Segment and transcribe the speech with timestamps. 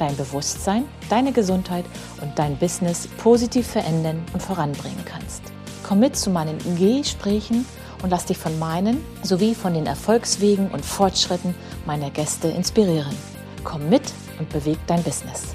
[0.00, 1.84] dein Bewusstsein, deine Gesundheit
[2.22, 5.42] und dein Business positiv verändern und voranbringen kannst.
[5.82, 7.66] Komm mit zu meinen Gesprächen
[8.02, 11.54] und lass dich von meinen sowie von den Erfolgswegen und Fortschritten
[11.86, 13.14] meiner Gäste inspirieren.
[13.64, 15.54] Komm mit und beweg dein Business.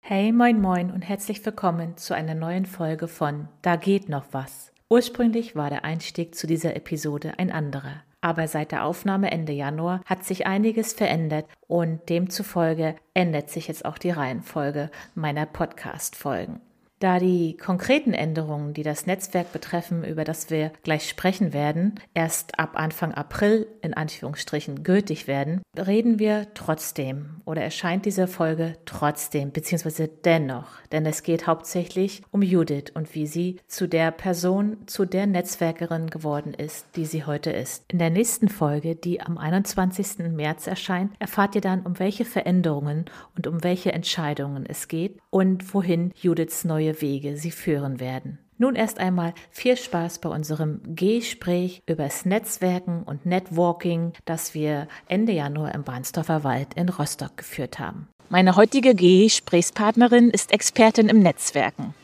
[0.00, 4.72] Hey, moin, moin und herzlich willkommen zu einer neuen Folge von Da geht noch was.
[4.88, 8.02] Ursprünglich war der Einstieg zu dieser Episode ein anderer.
[8.20, 13.84] Aber seit der Aufnahme Ende Januar hat sich einiges verändert und demzufolge ändert sich jetzt
[13.84, 16.60] auch die Reihenfolge meiner Podcast-Folgen.
[17.00, 22.58] Da die konkreten Änderungen, die das Netzwerk betreffen, über das wir gleich sprechen werden, erst
[22.58, 29.50] ab Anfang April in Anführungsstrichen gültig werden, reden wir trotzdem oder erscheint diese Folge trotzdem
[29.50, 35.06] beziehungsweise dennoch, denn es geht hauptsächlich um Judith und wie sie zu der Person, zu
[35.06, 37.84] der Netzwerkerin geworden ist, die sie heute ist.
[37.88, 40.18] In der nächsten Folge, die am 21.
[40.32, 43.06] März erscheint, erfahrt ihr dann, um welche Veränderungen
[43.38, 48.38] und um welche Entscheidungen es geht und wohin Judiths neue neue Wege sie führen werden.
[48.58, 55.32] Nun erst einmal viel Spaß bei unserem Gespräch übers Netzwerken und Networking, das wir Ende
[55.32, 58.08] Januar im Bahnsdorfer Wald in Rostock geführt haben.
[58.28, 61.94] Meine heutige Gesprächspartnerin ist Expertin im Netzwerken.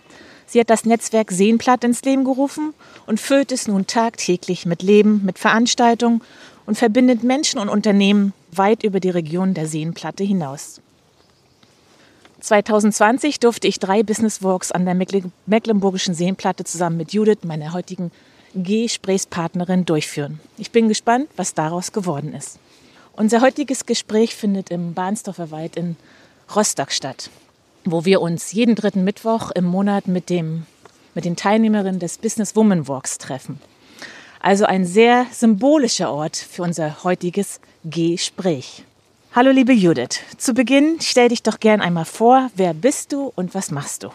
[0.46, 2.72] Sie hat das Netzwerk Seenplatt ins Leben gerufen
[3.06, 6.22] und füllt es nun tagtäglich mit Leben, mit Veranstaltungen
[6.64, 10.80] und verbindet Menschen und Unternehmen weit über die Region der Seenplatte hinaus.
[12.46, 14.94] 2020 durfte ich drei Business Walks an der
[15.46, 18.12] Mecklenburgischen Seenplatte zusammen mit Judith, meiner heutigen
[18.54, 20.40] Gesprächspartnerin, durchführen.
[20.56, 22.58] Ich bin gespannt, was daraus geworden ist.
[23.14, 25.96] Unser heutiges Gespräch findet im Bahnsdorfer Wald in
[26.54, 27.30] Rostock statt,
[27.84, 30.66] wo wir uns jeden dritten Mittwoch im Monat mit, dem,
[31.14, 33.60] mit den Teilnehmerinnen des Business Woman Walks treffen.
[34.40, 38.84] Also ein sehr symbolischer Ort für unser heutiges Gespräch.
[39.36, 43.54] Hallo liebe Judith, zu Beginn stell dich doch gern einmal vor, wer bist du und
[43.54, 44.08] was machst du?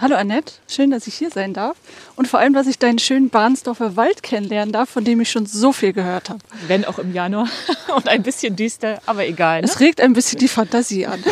[0.00, 1.76] Hallo Annette, schön, dass ich hier sein darf
[2.14, 5.44] und vor allem, dass ich deinen schönen Bahnsdorfer Wald kennenlernen darf, von dem ich schon
[5.44, 6.38] so viel gehört habe.
[6.68, 7.48] Wenn auch im Januar
[7.96, 9.62] und ein bisschen düster, aber egal.
[9.62, 9.66] Ne?
[9.66, 11.20] Es regt ein bisschen die Fantasie an.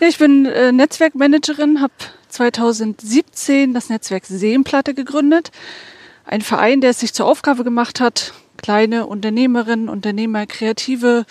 [0.00, 1.94] ja, ich bin äh, Netzwerkmanagerin, habe
[2.28, 5.50] 2017 das Netzwerk Seenplatte gegründet.
[6.26, 11.26] Ein Verein, der es sich zur Aufgabe gemacht hat, kleine Unternehmerinnen, Unternehmer, kreative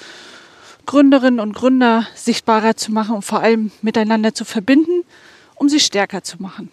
[0.85, 5.03] Gründerinnen und Gründer sichtbarer zu machen und vor allem miteinander zu verbinden,
[5.55, 6.69] um sie stärker zu machen.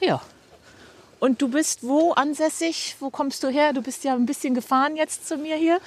[0.00, 0.20] Ja.
[1.20, 2.96] Und du bist wo ansässig?
[3.00, 3.72] Wo kommst du her?
[3.72, 5.80] Du bist ja ein bisschen gefahren jetzt zu mir hier.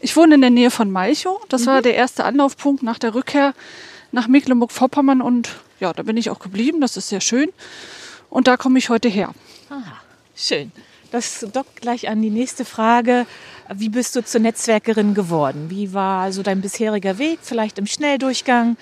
[0.00, 1.40] Ich wohne in der Nähe von Malchow.
[1.48, 1.66] Das mhm.
[1.66, 3.54] war der erste Anlaufpunkt nach der Rückkehr
[4.12, 5.50] nach Mecklenburg-Vorpommern und
[5.80, 6.80] ja, da bin ich auch geblieben.
[6.80, 7.52] Das ist sehr schön.
[8.30, 9.34] Und da komme ich heute her.
[9.68, 10.00] Aha,
[10.34, 10.72] schön.
[11.16, 13.24] Das dockt gleich an die nächste Frage.
[13.72, 15.70] Wie bist du zur Netzwerkerin geworden?
[15.70, 18.76] Wie war so dein bisheriger Weg, vielleicht im Schnelldurchgang?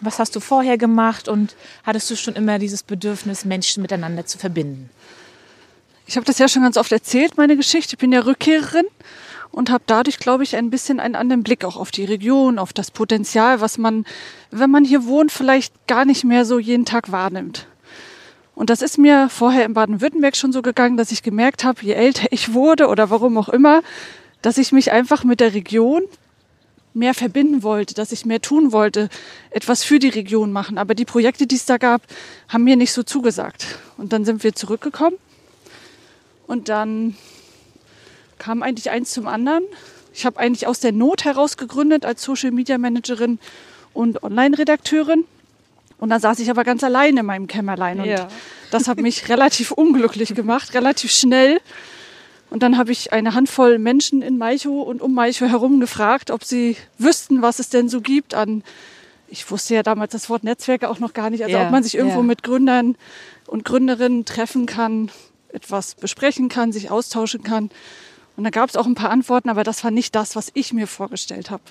[0.00, 4.38] Was hast du vorher gemacht und hattest du schon immer dieses Bedürfnis, Menschen miteinander zu
[4.38, 4.90] verbinden?
[6.04, 7.94] Ich habe das ja schon ganz oft erzählt, meine Geschichte.
[7.94, 8.86] Ich bin ja Rückkehrerin
[9.52, 12.72] und habe dadurch, glaube ich, ein bisschen einen anderen Blick auch auf die Region, auf
[12.72, 14.04] das Potenzial, was man,
[14.50, 17.68] wenn man hier wohnt, vielleicht gar nicht mehr so jeden Tag wahrnimmt.
[18.54, 21.92] Und das ist mir vorher in Baden-Württemberg schon so gegangen, dass ich gemerkt habe, je
[21.92, 23.82] älter ich wurde oder warum auch immer,
[24.42, 26.02] dass ich mich einfach mit der Region
[26.94, 29.08] mehr verbinden wollte, dass ich mehr tun wollte,
[29.50, 30.76] etwas für die Region machen.
[30.76, 32.02] Aber die Projekte, die es da gab,
[32.48, 33.78] haben mir nicht so zugesagt.
[33.96, 35.16] Und dann sind wir zurückgekommen
[36.46, 37.16] und dann
[38.38, 39.64] kam eigentlich eins zum anderen.
[40.12, 43.38] Ich habe eigentlich aus der Not heraus gegründet als Social Media Managerin
[43.94, 45.24] und Online-Redakteurin.
[46.02, 48.00] Und dann saß ich aber ganz allein in meinem Kämmerlein.
[48.00, 48.26] Und ja.
[48.72, 51.60] das hat mich relativ unglücklich gemacht, relativ schnell.
[52.50, 56.42] Und dann habe ich eine Handvoll Menschen in Malchow und um Malchow herum gefragt, ob
[56.42, 58.64] sie wüssten, was es denn so gibt an,
[59.28, 61.84] ich wusste ja damals das Wort Netzwerke auch noch gar nicht, also ja, ob man
[61.84, 62.24] sich irgendwo ja.
[62.24, 62.96] mit Gründern
[63.46, 65.08] und Gründerinnen treffen kann,
[65.52, 67.70] etwas besprechen kann, sich austauschen kann.
[68.36, 70.72] Und da gab es auch ein paar Antworten, aber das war nicht das, was ich
[70.72, 71.62] mir vorgestellt habe.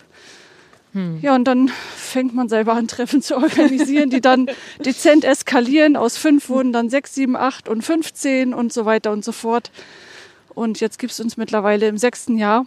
[0.94, 1.20] Hm.
[1.22, 4.48] Ja, und dann fängt man selber an, Treffen zu organisieren, die dann
[4.86, 5.96] dezent eskalieren.
[5.96, 9.72] Aus fünf wurden dann sechs, sieben, acht und 15 und so weiter und so fort.
[10.54, 12.66] Und jetzt gibt es uns mittlerweile im sechsten Jahr.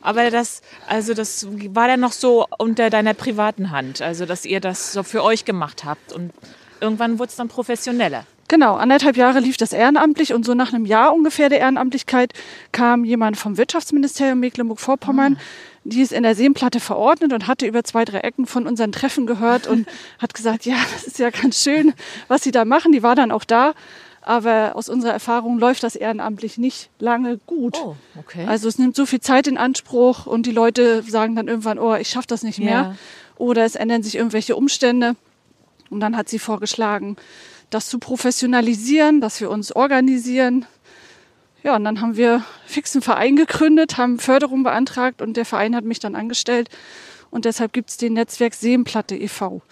[0.00, 4.60] Aber das, also das war dann noch so unter deiner privaten Hand, also dass ihr
[4.60, 6.32] das so für euch gemacht habt und
[6.80, 8.26] irgendwann wurde es dann professioneller.
[8.52, 12.34] Genau, anderthalb Jahre lief das ehrenamtlich und so nach einem Jahr ungefähr der Ehrenamtlichkeit
[12.70, 15.42] kam jemand vom Wirtschaftsministerium Mecklenburg-Vorpommern, ah.
[15.84, 19.24] die ist in der Seenplatte verordnet und hatte über zwei, drei Ecken von unseren Treffen
[19.24, 19.88] gehört und
[20.18, 21.94] hat gesagt, ja, das ist ja ganz schön,
[22.28, 22.92] was sie da machen.
[22.92, 23.72] Die war dann auch da.
[24.20, 27.78] Aber aus unserer Erfahrung läuft das ehrenamtlich nicht lange gut.
[27.82, 28.44] Oh, okay.
[28.46, 31.94] Also es nimmt so viel Zeit in Anspruch und die Leute sagen dann irgendwann, oh,
[31.94, 32.70] ich schaffe das nicht mehr.
[32.70, 32.96] Ja.
[33.38, 35.16] Oder es ändern sich irgendwelche Umstände.
[35.88, 37.16] Und dann hat sie vorgeschlagen,
[37.74, 40.66] das zu professionalisieren, dass wir uns organisieren.
[41.62, 45.76] Ja, und dann haben wir fix einen Verein gegründet, haben Förderung beantragt und der Verein
[45.76, 46.68] hat mich dann angestellt.
[47.30, 49.62] Und deshalb gibt es den Netzwerk Seenplatte e.V.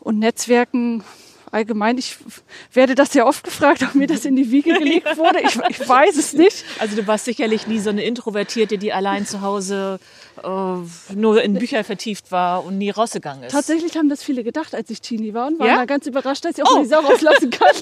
[0.00, 1.04] Und Netzwerken
[1.50, 2.16] allgemein, ich
[2.72, 5.40] werde das sehr oft gefragt, ob mir das in die Wiege gelegt wurde.
[5.40, 6.64] Ich, ich weiß es nicht.
[6.78, 10.00] Also du warst sicherlich nie so eine Introvertierte, die allein zu Hause
[10.42, 13.52] äh, nur in Bücher vertieft war und nie rausgegangen ist.
[13.52, 15.76] Tatsächlich haben das viele gedacht, als ich Teenie war und waren ja?
[15.76, 16.82] da ganz überrascht, dass ich auch oh.
[16.82, 17.74] die Sau rauslassen kann.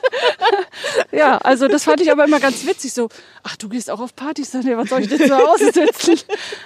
[1.13, 2.93] ja, also das fand ich aber immer ganz witzig.
[2.93, 3.09] So,
[3.43, 6.17] ach, du gehst auch auf Partys, dann, was soll ich denn zu Hause sitzen?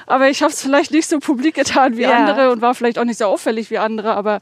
[0.06, 2.12] aber ich habe es vielleicht nicht so publik getan wie ja.
[2.12, 4.40] andere und war vielleicht auch nicht so auffällig wie andere, aber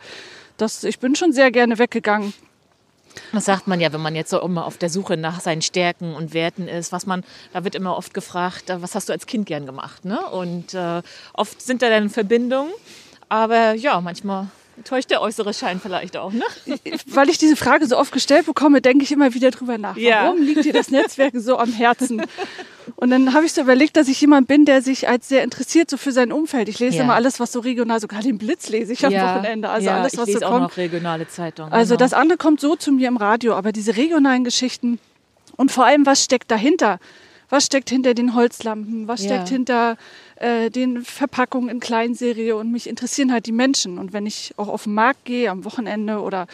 [0.57, 2.35] das, ich bin schon sehr gerne weggegangen.
[3.33, 6.15] Das sagt man ja, wenn man jetzt so immer auf der Suche nach seinen Stärken
[6.15, 9.27] und Werten ist, was man, da wird immer oft gefragt, äh, was hast du als
[9.27, 10.21] Kind gern gemacht, ne?
[10.31, 11.03] Und äh,
[11.35, 12.73] oft sind da dann Verbindungen,
[13.29, 14.49] aber ja, manchmal
[14.85, 16.45] täuscht der äußere Schein vielleicht auch, ne?
[17.07, 19.97] Weil ich diese Frage so oft gestellt bekomme, denke ich immer wieder drüber nach.
[19.97, 20.25] Ja.
[20.25, 22.23] Warum liegt dir das Netzwerk so am Herzen?
[22.97, 25.91] Und dann habe ich so überlegt, dass ich jemand bin, der sich als sehr interessiert
[25.91, 26.69] so für sein Umfeld.
[26.69, 27.05] Ich lese ja.
[27.05, 29.37] immer alles, was so regional, sogar den Blitz lese ich am ja.
[29.37, 29.69] Wochenende.
[29.69, 30.63] Also ja, alles, was ich lese so auch kommt.
[30.63, 31.73] noch regionale Zeitungen.
[31.73, 32.05] Also genau.
[32.05, 34.99] das andere kommt so zu mir im Radio, aber diese regionalen Geschichten
[35.57, 36.99] und vor allem, was steckt dahinter?
[37.51, 39.09] Was steckt hinter den Holzlampen?
[39.09, 39.97] Was steckt hinter
[40.41, 42.57] äh, den Verpackungen in Kleinserie?
[42.57, 43.99] Und mich interessieren halt die Menschen.
[43.99, 46.47] Und wenn ich auch auf den Markt gehe am Wochenende oder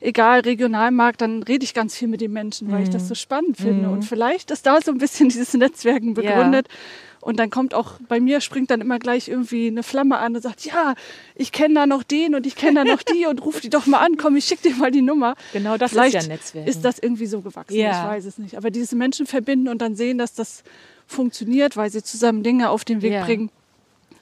[0.00, 2.84] egal, Regionalmarkt, dann rede ich ganz viel mit den Menschen, weil mhm.
[2.84, 3.88] ich das so spannend finde.
[3.88, 3.92] Mhm.
[3.92, 6.68] Und vielleicht ist da so ein bisschen dieses Netzwerken begründet.
[6.68, 6.74] Ja.
[7.20, 10.42] Und dann kommt auch, bei mir springt dann immer gleich irgendwie eine Flamme an und
[10.42, 10.94] sagt, ja,
[11.34, 13.86] ich kenne da noch den und ich kenne da noch die und ruf die doch
[13.86, 15.34] mal an, komm, ich schicke dir mal die Nummer.
[15.52, 16.68] Genau, das Vielleicht ist ja Netzwerk.
[16.68, 17.76] Ist das irgendwie so gewachsen?
[17.76, 17.90] Ja.
[17.90, 18.56] Ich weiß es nicht.
[18.56, 20.62] Aber diese Menschen verbinden und dann sehen, dass das
[21.08, 23.24] funktioniert, weil sie zusammen Dinge auf den Weg ja.
[23.24, 23.50] bringen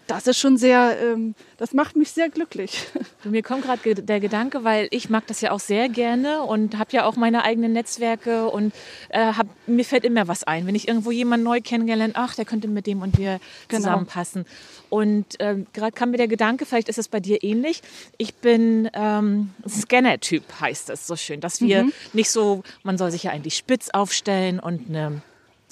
[0.06, 2.86] das ist schon sehr, ähm, das macht mich sehr glücklich.
[3.24, 6.90] Mir kommt gerade der Gedanke, weil ich mag das ja auch sehr gerne und habe
[6.92, 8.72] ja auch meine eigenen Netzwerke und
[9.08, 10.66] äh, hab, mir fällt immer was ein.
[10.66, 13.82] Wenn ich irgendwo jemanden neu kennengelernt, ach, der könnte mit dem und wir genau.
[13.82, 14.46] zusammenpassen.
[14.88, 17.82] Und äh, gerade kam mir der Gedanke, vielleicht ist es bei dir ähnlich.
[18.18, 21.92] Ich bin ähm, Scanner-Typ, heißt das so schön, dass wir mhm.
[22.12, 25.22] nicht so, man soll sich ja eigentlich spitz aufstellen und eine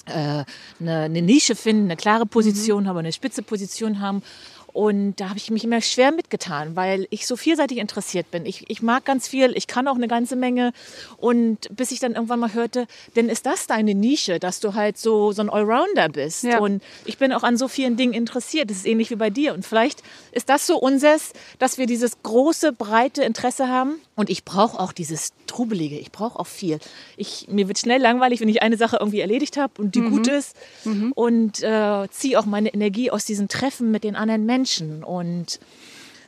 [0.05, 0.45] eine,
[0.79, 2.87] eine, Nische finden, eine klare Position mhm.
[2.87, 4.21] haben, eine spitze Position haben
[4.75, 8.45] und da habe ich mich immer schwer mitgetan, weil ich so vielseitig interessiert bin.
[8.45, 10.73] Ich, ich mag ganz viel, ich kann auch eine ganze Menge.
[11.15, 12.85] Und bis ich dann irgendwann mal hörte,
[13.15, 16.43] denn ist das deine Nische, dass du halt so, so ein Allrounder bist.
[16.43, 16.59] Ja.
[16.59, 18.69] Und ich bin auch an so vielen Dingen interessiert.
[18.69, 19.53] Das ist ähnlich wie bei dir.
[19.53, 20.03] Und vielleicht
[20.33, 24.01] ist das so unseres, dass wir dieses große, breite Interesse haben.
[24.15, 25.97] Und ich brauche auch dieses Trubelige.
[25.99, 26.79] Ich brauche auch viel.
[27.17, 30.11] Ich, mir wird schnell langweilig, wenn ich eine Sache irgendwie erledigt habe und die mhm.
[30.11, 30.55] gut ist.
[30.85, 31.11] Mhm.
[31.13, 35.03] Und äh, ziehe auch meine Energie aus diesen Treffen mit den anderen Menschen.
[35.03, 35.59] Und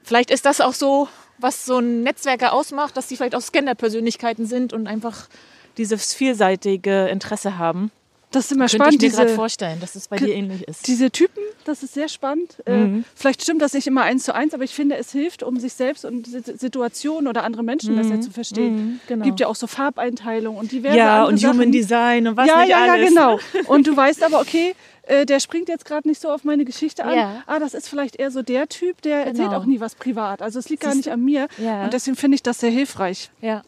[0.04, 4.46] vielleicht ist das auch so, was so ein Netzwerker ausmacht, dass sie vielleicht auch Scanner-Persönlichkeiten
[4.46, 5.30] sind und einfach
[5.78, 7.92] dieses vielseitige Interesse haben.
[8.32, 9.04] Das ist immer Könnte spannend.
[9.04, 10.86] Ich mir gerade vorstellen, dass es bei dir ähnlich ist.
[10.88, 12.58] Diese Typen, das ist sehr spannend.
[12.66, 13.00] Äh, mhm.
[13.00, 15.60] Äh, vielleicht stimmt das nicht immer eins zu eins, aber ich finde, es hilft, um
[15.60, 18.00] sich selbst und Situationen oder andere Menschen mhm.
[18.00, 18.76] besser zu verstehen.
[18.76, 19.26] Mhm, genau.
[19.26, 21.56] gibt ja auch so Farbeinteilungen und diverse Ja, und Sachen.
[21.56, 23.14] Human Design und was ja, nicht ja, alles.
[23.14, 23.40] Ja, genau.
[23.68, 27.06] Und du weißt aber, okay, äh, der springt jetzt gerade nicht so auf meine Geschichte
[27.06, 27.16] an.
[27.16, 27.44] Ja.
[27.48, 29.30] Ah, das ist vielleicht eher so der Typ, der genau.
[29.30, 30.42] erzählt auch nie was privat.
[30.42, 31.48] Also es liegt Siehst gar nicht an mir.
[31.58, 31.86] Ja.
[31.86, 33.30] Und deswegen finde ich das sehr hilfreich.
[33.42, 33.64] Ja.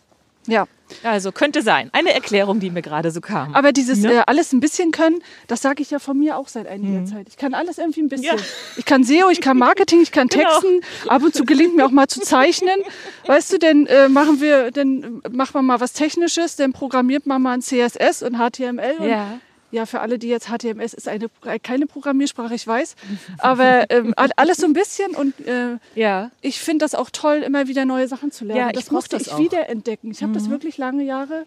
[0.51, 0.67] Ja.
[1.03, 1.89] Also könnte sein.
[1.93, 3.53] Eine Erklärung, die mir gerade so kam.
[3.53, 4.13] Aber dieses ne?
[4.13, 7.05] äh, alles ein bisschen können, das sage ich ja von mir auch seit einiger mhm.
[7.05, 7.27] Zeit.
[7.29, 8.37] Ich kann alles irgendwie ein bisschen.
[8.37, 8.43] Ja.
[8.75, 10.49] Ich kann SEO, ich kann Marketing, ich kann genau.
[10.49, 10.81] Texten.
[11.03, 11.13] Genau.
[11.13, 12.81] Ab und zu gelingt mir auch mal zu zeichnen.
[13.27, 17.41] Weißt du, denn äh, machen wir, dann machen wir mal was Technisches, dann programmiert man
[17.41, 18.95] mal ein CSS und HTML.
[18.99, 19.39] Und ja.
[19.71, 21.27] Ja, für alle, die jetzt HTMS ist eine,
[21.61, 22.95] keine Programmiersprache, ich weiß.
[23.37, 26.31] Aber ähm, alles so ein bisschen und äh, ja.
[26.41, 28.61] ich finde das auch toll, immer wieder neue Sachen zu lernen.
[28.61, 29.39] Ja, das musste das ich auch.
[29.39, 30.11] wieder entdecken.
[30.11, 30.35] Ich habe mhm.
[30.35, 31.45] das wirklich lange Jahre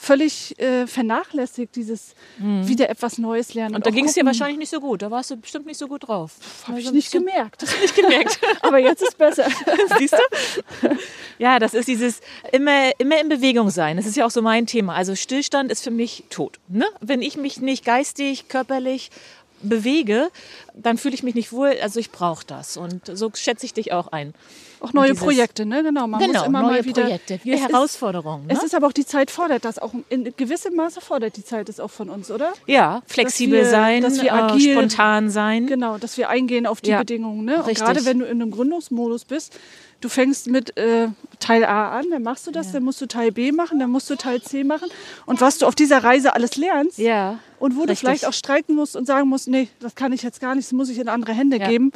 [0.00, 2.68] völlig äh, vernachlässigt, dieses mhm.
[2.68, 3.74] wieder etwas Neues lernen.
[3.74, 5.02] Und, und da ging es dir wahrscheinlich nicht so gut.
[5.02, 6.36] Da warst du bestimmt nicht so gut drauf.
[6.68, 7.64] Habe ich nicht gemerkt.
[7.82, 8.38] Nicht gemerkt.
[8.62, 9.48] Aber jetzt ist besser.
[9.98, 10.88] Siehst du?
[11.38, 12.20] Ja, das ist dieses
[12.52, 13.96] immer, immer in Bewegung sein.
[13.96, 14.94] Das ist ja auch so mein Thema.
[14.94, 16.60] Also Stillstand ist für mich tot.
[16.68, 16.86] Ne?
[17.00, 19.10] Wenn ich mich nicht geistig, körperlich
[19.62, 20.30] bewege,
[20.74, 21.74] dann fühle ich mich nicht wohl.
[21.82, 22.76] Also ich brauche das.
[22.76, 24.34] Und so schätze ich dich auch ein.
[24.80, 25.82] Auch neue dieses, Projekte, ne?
[25.82, 28.46] Genau, man genau, muss immer neue mal wieder, Projekte, wie Herausforderungen.
[28.46, 28.52] ne?
[28.52, 31.68] Es ist aber auch die Zeit fordert das auch in gewissem Maße fordert die Zeit
[31.68, 32.52] es auch von uns, oder?
[32.66, 35.66] Ja, flexibel dass wir, sein, dass wir agil, äh, spontan sein.
[35.66, 37.62] Genau, dass wir eingehen auf die ja, Bedingungen, ne?
[37.62, 39.58] Und gerade wenn du in einem Gründungsmodus bist,
[40.00, 41.08] du fängst mit äh,
[41.40, 42.72] Teil A an, dann machst du das, ja.
[42.74, 44.88] dann musst du Teil B machen, dann musst du Teil C machen.
[45.26, 48.00] Und was du auf dieser Reise alles lernst ja, und wo richtig.
[48.00, 50.68] du vielleicht auch streiken musst und sagen musst, nee, das kann ich jetzt gar nicht,
[50.68, 51.68] das muss ich in andere Hände ja.
[51.68, 51.92] geben.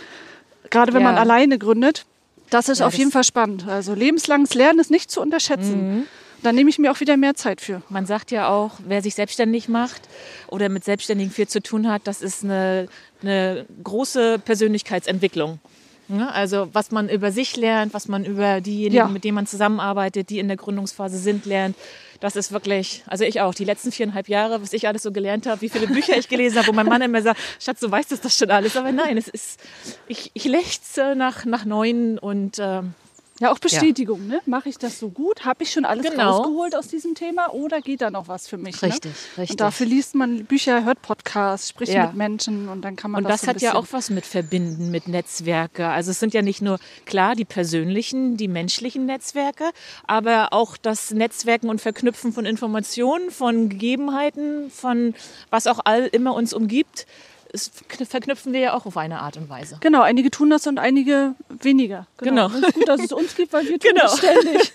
[0.70, 2.06] Gerade wenn man alleine gründet.
[2.50, 3.66] Das ist auf jeden Fall spannend.
[3.66, 5.96] Also lebenslanges Lernen ist nicht zu unterschätzen.
[5.96, 6.06] Mhm.
[6.42, 7.82] Da nehme ich mir auch wieder mehr Zeit für.
[7.88, 10.02] Man sagt ja auch, wer sich selbstständig macht
[10.48, 12.88] oder mit Selbstständigen viel zu tun hat, das ist eine,
[13.22, 15.60] eine große Persönlichkeitsentwicklung.
[16.08, 19.08] Also was man über sich lernt, was man über diejenigen, ja.
[19.08, 21.76] mit denen man zusammenarbeitet, die in der Gründungsphase sind, lernt.
[22.20, 25.46] Das ist wirklich, also ich auch, die letzten viereinhalb Jahre, was ich alles so gelernt
[25.46, 28.12] habe, wie viele Bücher ich gelesen habe, wo mein Mann immer sagt, Schatz, du weißt
[28.12, 28.76] das schon alles.
[28.76, 29.60] Aber nein, es ist,
[30.06, 32.94] ich, ich lechze nach, nach Neuen und ähm,
[33.42, 34.36] ja, auch Bestätigung, ja.
[34.36, 34.40] ne?
[34.46, 35.44] Mache ich das so gut?
[35.44, 36.38] Habe ich schon alles genau.
[36.38, 38.80] rausgeholt aus diesem Thema oder geht da noch was für mich?
[38.82, 39.38] Richtig, ne?
[39.38, 39.50] richtig.
[39.50, 42.06] Und dafür liest man Bücher, hört Podcasts, spricht ja.
[42.06, 44.26] mit Menschen und dann kann man und das, das so hat ja auch was mit
[44.26, 45.88] Verbinden, mit Netzwerke.
[45.88, 49.70] Also es sind ja nicht nur klar die persönlichen, die menschlichen Netzwerke,
[50.06, 55.14] aber auch das Netzwerken und Verknüpfen von Informationen, von Gegebenheiten, von
[55.50, 57.06] was auch all immer uns umgibt
[57.54, 59.76] verknüpfen wir ja auch auf eine Art und Weise.
[59.80, 62.06] Genau, einige tun das und einige weniger.
[62.18, 62.48] Genau.
[62.48, 62.70] genau.
[62.70, 64.02] Gut, dass es uns gibt, weil wir tun genau.
[64.02, 64.72] das ständig.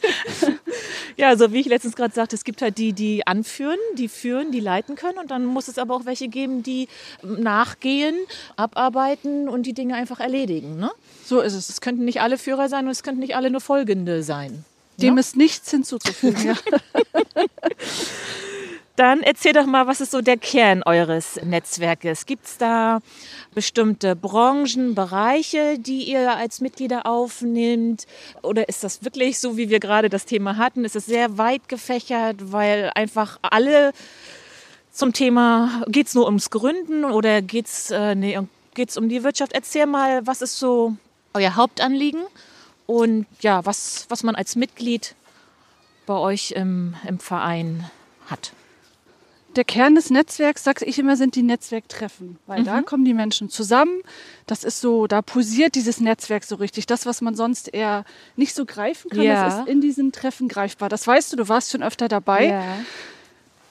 [1.18, 4.52] ja, so wie ich letztens gerade sagte, es gibt halt die, die anführen, die führen,
[4.52, 6.88] die leiten können und dann muss es aber auch welche geben, die
[7.24, 8.16] nachgehen,
[8.56, 10.78] abarbeiten und die Dinge einfach erledigen.
[10.78, 10.92] Ne?
[11.26, 11.70] So ist es.
[11.70, 14.66] Es könnten nicht alle Führer sein und es könnten nicht alle nur Folgende sein.
[14.98, 15.20] Dem ne?
[15.20, 16.46] ist nichts hinzuzufügen.
[16.46, 16.56] ja.
[18.98, 22.26] Dann erzähl doch mal, was ist so der Kern eures Netzwerkes?
[22.26, 22.98] Gibt es da
[23.54, 28.08] bestimmte Branchen, Bereiche, die ihr als Mitglieder aufnimmt?
[28.42, 30.84] Oder ist das wirklich so, wie wir gerade das Thema hatten?
[30.84, 33.94] Ist es sehr weit gefächert, weil einfach alle
[34.92, 39.54] zum Thema, geht es nur ums Gründen oder geht es äh, nee, um die Wirtschaft?
[39.54, 40.98] Erzähl mal, was ist so
[41.36, 42.24] euer Hauptanliegen
[42.88, 45.14] und ja, was, was man als Mitglied
[46.08, 47.92] bei euch im, im Verein
[48.26, 48.54] hat
[49.58, 52.66] der Kern des Netzwerks, sage ich immer, sind die Netzwerktreffen, weil mhm.
[52.66, 54.02] da kommen die Menschen zusammen.
[54.46, 56.86] Das ist so, da posiert dieses Netzwerk so richtig.
[56.86, 59.46] Das, was man sonst eher nicht so greifen kann, ja.
[59.46, 60.90] das ist in diesen Treffen greifbar.
[60.90, 62.48] Das weißt du, du warst schon öfter dabei.
[62.48, 62.64] Ja.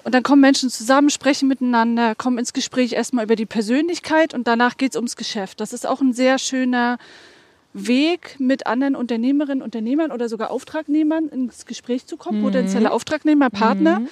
[0.03, 4.47] Und dann kommen Menschen zusammen, sprechen miteinander, kommen ins Gespräch erstmal über die Persönlichkeit und
[4.47, 5.61] danach geht es ums Geschäft.
[5.61, 6.99] Das ist auch ein sehr schöner
[7.73, 12.45] Weg, mit anderen Unternehmerinnen, Unternehmern oder sogar Auftragnehmern ins Gespräch zu kommen, mhm.
[12.45, 14.01] potenzielle Auftragnehmer, Partner.
[14.01, 14.09] Mhm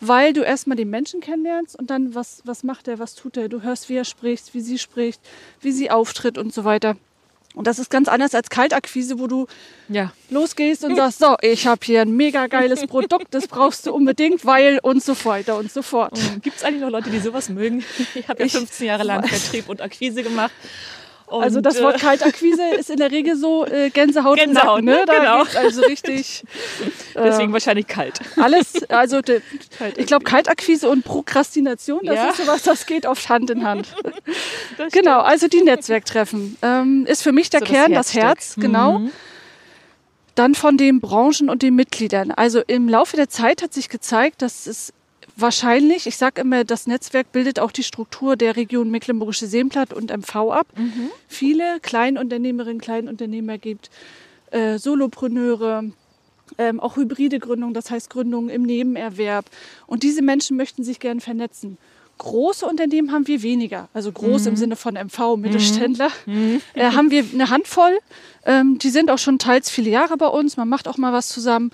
[0.00, 3.48] weil du erstmal den Menschen kennenlernst und dann, was, was macht er, was tut er.
[3.48, 5.20] Du hörst, wie er spricht, wie sie spricht,
[5.60, 6.96] wie sie auftritt und so weiter.
[7.54, 9.46] Und das ist ganz anders als Kaltakquise, wo du
[9.88, 10.12] ja.
[10.30, 14.44] losgehst und sagst, so, ich habe hier ein mega geiles Produkt, das brauchst du unbedingt,
[14.44, 16.12] weil und so weiter und so fort.
[16.42, 17.84] Gibt es eigentlich noch Leute, die sowas mögen?
[18.14, 20.52] Ich habe ja 15 Jahre lang Vertrieb und Akquise gemacht
[21.30, 24.84] und, also das Wort äh, Kaltakquise ist in der Regel so äh, Gänsehaut, Gänsehaut Nacken,
[24.84, 25.04] ne?
[25.06, 25.58] Da genau.
[25.60, 26.42] also richtig.
[27.14, 28.20] Deswegen äh, wahrscheinlich kalt.
[28.36, 29.42] Alles, also de,
[29.96, 32.30] ich glaube Kaltakquise und Prokrastination, das ja.
[32.30, 33.94] ist sowas, das geht oft Hand in Hand.
[34.92, 39.00] genau, also die Netzwerktreffen ähm, ist für mich der so Kern, das, das Herz, genau.
[39.00, 39.12] Mhm.
[40.34, 42.30] Dann von den Branchen und den Mitgliedern.
[42.30, 44.92] Also im Laufe der Zeit hat sich gezeigt, dass es
[45.40, 46.08] Wahrscheinlich.
[46.08, 50.34] Ich sage immer, das Netzwerk bildet auch die Struktur der Region Mecklenburgische Seenplatte und MV
[50.50, 50.66] ab.
[50.76, 51.10] Mhm.
[51.28, 53.88] Viele Kleinunternehmerinnen, Kleinunternehmer gibt,
[54.50, 55.84] äh, Solopreneure,
[56.58, 59.44] ähm, auch hybride Gründungen, das heißt Gründungen im Nebenerwerb.
[59.86, 61.78] Und diese Menschen möchten sich gern vernetzen.
[62.18, 64.48] Große Unternehmen haben wir weniger, also groß mhm.
[64.48, 66.34] im Sinne von MV, Mittelständler, mhm.
[66.34, 66.60] mhm.
[66.74, 67.96] äh, haben wir eine Handvoll.
[68.44, 71.28] Ähm, die sind auch schon teils viele Jahre bei uns, man macht auch mal was
[71.28, 71.70] zusammen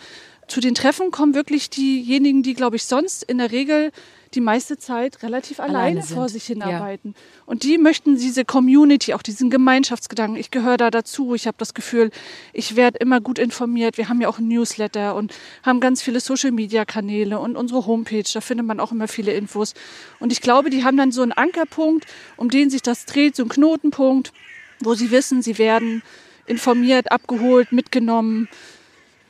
[0.48, 3.90] zu den Treffen kommen wirklich diejenigen, die, glaube ich, sonst in der Regel
[4.34, 7.14] die meiste Zeit relativ alleine, alleine vor sich hinarbeiten.
[7.16, 7.22] Ja.
[7.46, 10.38] Und die möchten diese Community, auch diesen Gemeinschaftsgedanken.
[10.38, 11.34] Ich gehöre da dazu.
[11.34, 12.10] Ich habe das Gefühl,
[12.52, 13.96] ich werde immer gut informiert.
[13.96, 15.32] Wir haben ja auch ein Newsletter und
[15.62, 18.24] haben ganz viele Social-Media-Kanäle und unsere Homepage.
[18.32, 19.74] Da findet man auch immer viele Infos.
[20.18, 23.44] Und ich glaube, die haben dann so einen Ankerpunkt, um den sich das dreht, so
[23.44, 24.32] einen Knotenpunkt,
[24.80, 26.02] wo sie wissen, sie werden
[26.46, 28.48] informiert, abgeholt, mitgenommen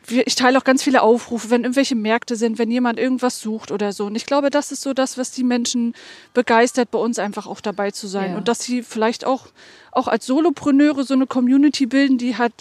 [0.08, 3.92] ich teile auch ganz viele Aufrufe, wenn irgendwelche Märkte sind, wenn jemand irgendwas sucht oder
[3.92, 4.06] so.
[4.06, 5.94] Und ich glaube, das ist so das, was die Menschen
[6.32, 8.32] begeistert, bei uns einfach auch dabei zu sein.
[8.32, 8.36] Ja.
[8.36, 9.48] Und dass sie vielleicht auch,
[9.92, 12.52] auch als Solopreneure so eine Community bilden, die hat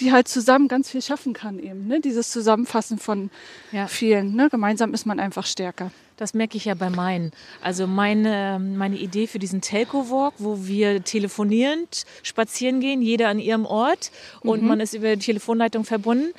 [0.00, 1.86] die halt zusammen ganz viel schaffen kann eben.
[1.86, 2.00] Ne?
[2.00, 3.30] Dieses Zusammenfassen von
[3.72, 3.86] Ja.
[3.86, 4.34] vielen.
[4.34, 4.48] Ne?
[4.50, 5.90] Gemeinsam ist man einfach stärker.
[6.18, 7.30] Das merke ich ja bei meinen.
[7.60, 13.66] Also meine, meine Idee für diesen Telco-Walk, wo wir telefonierend spazieren gehen, jeder an ihrem
[13.66, 14.10] Ort
[14.40, 16.32] und man ist über die Telefonleitung verbunden,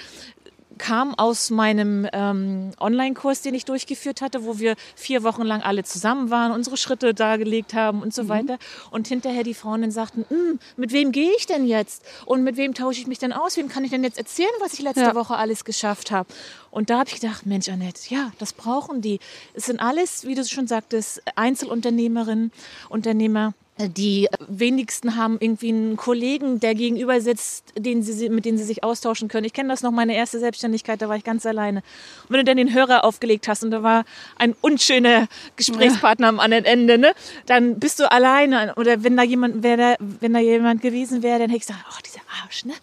[0.77, 5.83] kam aus meinem ähm, Online-Kurs, den ich durchgeführt hatte, wo wir vier Wochen lang alle
[5.83, 8.57] zusammen waren, unsere Schritte dargelegt haben und so weiter.
[8.91, 12.03] Und hinterher die Frauen dann sagten, "Mm, mit wem gehe ich denn jetzt?
[12.25, 13.57] Und mit wem tausche ich mich denn aus?
[13.57, 15.15] Wem kann ich denn jetzt erzählen, was ich letzte Ja.
[15.15, 16.27] Woche alles geschafft habe?
[16.71, 19.19] Und da habe ich gedacht, Mensch, Annette, ja, das brauchen die.
[19.53, 22.51] Es sind alles, wie du schon sagtest, Einzelunternehmerinnen,
[22.89, 23.53] Unternehmer.
[23.79, 28.83] Die wenigsten haben irgendwie einen Kollegen, der gegenüber sitzt, den sie, mit dem sie sich
[28.83, 29.45] austauschen können.
[29.45, 31.79] Ich kenne das noch, meine erste Selbstständigkeit, da war ich ganz alleine.
[32.23, 34.03] Und wenn du dann den Hörer aufgelegt hast und da war
[34.37, 37.13] ein unschöner Gesprächspartner am anderen Ende, ne,
[37.45, 38.73] dann bist du alleine.
[38.75, 42.01] Oder wenn da jemand, wäre, wenn da jemand gewesen wäre, dann hätte ich gesagt, oh,
[42.03, 42.73] dieser Arsch, ne?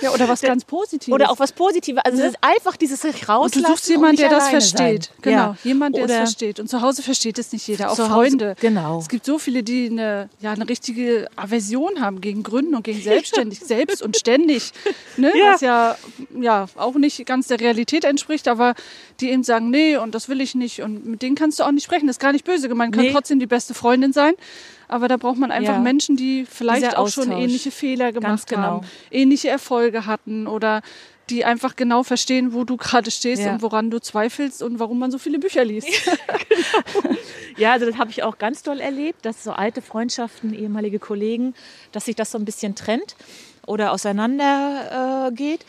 [0.00, 1.12] Ja, oder was ganz Positives.
[1.12, 2.02] Oder auch was Positives.
[2.04, 3.62] Also es ist einfach dieses sich und rauslassen.
[3.62, 5.04] du suchst jemanden, der das versteht.
[5.04, 5.14] Sein.
[5.22, 5.56] Genau, Ja.
[5.64, 6.60] jemand, der es Oder- versteht.
[6.60, 8.54] Und zu Hause versteht es nicht jeder, auch Freunde.
[8.60, 8.98] genau.
[9.00, 13.00] Es gibt so viele, die eine, ja, eine richtige Aversion haben gegen Gründen und gegen
[13.02, 14.72] selbstständig, selbst und ständig.
[15.16, 15.32] Ne?
[15.36, 15.52] Ja.
[15.54, 15.96] Was ja,
[16.40, 18.74] ja auch nicht ganz der Realität entspricht, aber
[19.20, 20.82] die eben sagen, nee, und das will ich nicht.
[20.82, 22.06] Und mit denen kannst du auch nicht sprechen.
[22.06, 23.12] Das ist gar nicht böse gemeint, kann Nee.
[23.12, 24.34] trotzdem die beste Freundin sein.
[24.90, 25.78] Aber da braucht man einfach Ja.
[25.80, 27.42] Menschen, die vielleicht Dieser auch schon Austausch.
[27.42, 28.62] ähnliche Fehler gemacht genau.
[28.62, 30.82] haben, ähnliche Erfolge hatten oder
[31.30, 33.52] die einfach genau verstehen, wo du gerade stehst Ja.
[33.52, 35.88] und woran du zweifelst und warum man so viele Bücher liest.
[37.56, 41.54] Ja, also das habe ich auch ganz doll erlebt, dass so alte Freundschaften, ehemalige Kollegen,
[41.92, 43.16] dass sich das so ein bisschen trennt
[43.66, 45.66] oder auseinander äh, geht.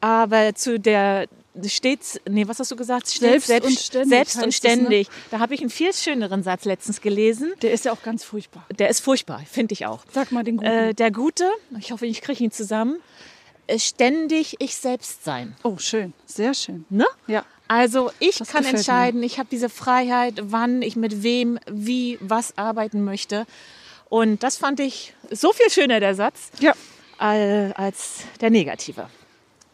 [0.00, 1.26] Aber zu der
[1.66, 3.08] stets, nee, was hast du gesagt?
[3.10, 4.70] Stets Selbst und ständig Selbst und heißt es, ne?
[4.76, 5.08] ständig.
[5.30, 7.52] Da habe ich einen viel schöneren Satz letztens gelesen.
[7.62, 8.64] Der ist ja auch ganz furchtbar.
[8.78, 10.04] Der ist furchtbar, finde ich auch.
[10.12, 10.68] Sag mal den guten.
[10.70, 13.00] Äh, der Gute, ich hoffe, ich kriege ihn zusammen,
[13.66, 15.56] äh, ständig ich selbst sein.
[15.64, 16.12] oh, schön.
[16.26, 16.84] Sehr schön.
[16.88, 17.06] Ne?
[17.26, 17.44] Ja.
[17.68, 18.78] Also ich Das kann gefällt mir.
[18.78, 23.46] entscheiden, ich habe diese Freiheit, wann ich mit wem, wie, was arbeiten möchte.
[24.08, 26.72] Und das fand ich so viel schöner, der Satz, Ja.
[27.18, 29.08] al- als der negative.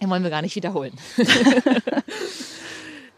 [0.06, 0.92] Den wollen wir gar nicht wiederholen.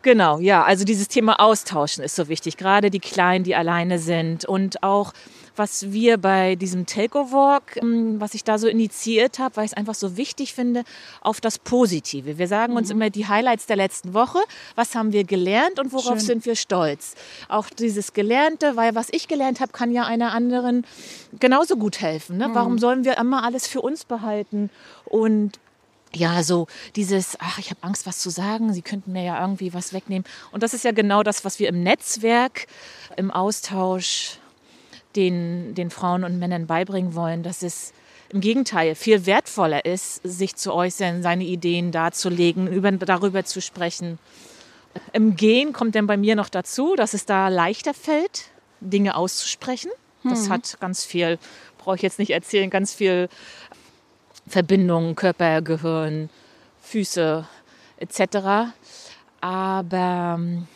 [0.03, 2.57] genau, ja, also dieses Thema Austauschen ist so wichtig.
[2.57, 5.12] Gerade die Kleinen, die alleine sind und auch
[5.59, 9.72] was wir bei diesem Telco Walk, ähm, was ich da so initiiert habe, weil ich
[9.72, 10.85] es einfach so wichtig finde,
[11.20, 12.38] auf das Positive.
[12.38, 14.38] Wir sagen uns immer die Highlights der letzten Woche.
[14.77, 16.20] Was haben wir gelernt und worauf Schön.
[16.20, 17.14] sind wir stolz?
[17.48, 20.87] Auch dieses Gelernte, weil was ich gelernt habe, kann ja einer anderen
[21.38, 22.38] genauso gut helfen.
[22.38, 22.48] Ne?
[22.53, 24.70] Warum sollen wir immer alles für uns behalten?
[25.05, 25.59] Und
[26.14, 26.66] ja, so
[26.96, 30.24] dieses, ach, ich habe Angst, was zu sagen, sie könnten mir ja irgendwie was wegnehmen.
[30.52, 32.66] Und das ist ja genau das, was wir im Netzwerk,
[33.16, 34.38] im Austausch
[35.16, 37.92] den, den Frauen und Männern beibringen wollen, dass es
[38.30, 44.18] im Gegenteil viel wertvoller ist, sich zu äußern, seine Ideen darzulegen, über, darüber zu sprechen.
[45.12, 48.46] Im Gehen kommt dann bei mir noch dazu, dass es da leichter fällt,
[48.80, 49.90] Dinge auszusprechen.
[50.24, 51.38] Das hat ganz viel,
[51.78, 53.28] brauche ich jetzt nicht erzählen, ganz viel
[54.48, 56.30] Verbindungen, Körper, Gehirn,
[56.82, 57.46] Füße
[57.98, 58.72] etc.
[59.40, 60.66] Aber ähm,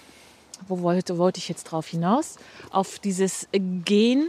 [0.69, 2.37] wo wollte, wollte ich jetzt drauf hinaus?
[2.71, 4.29] Auf dieses Gehen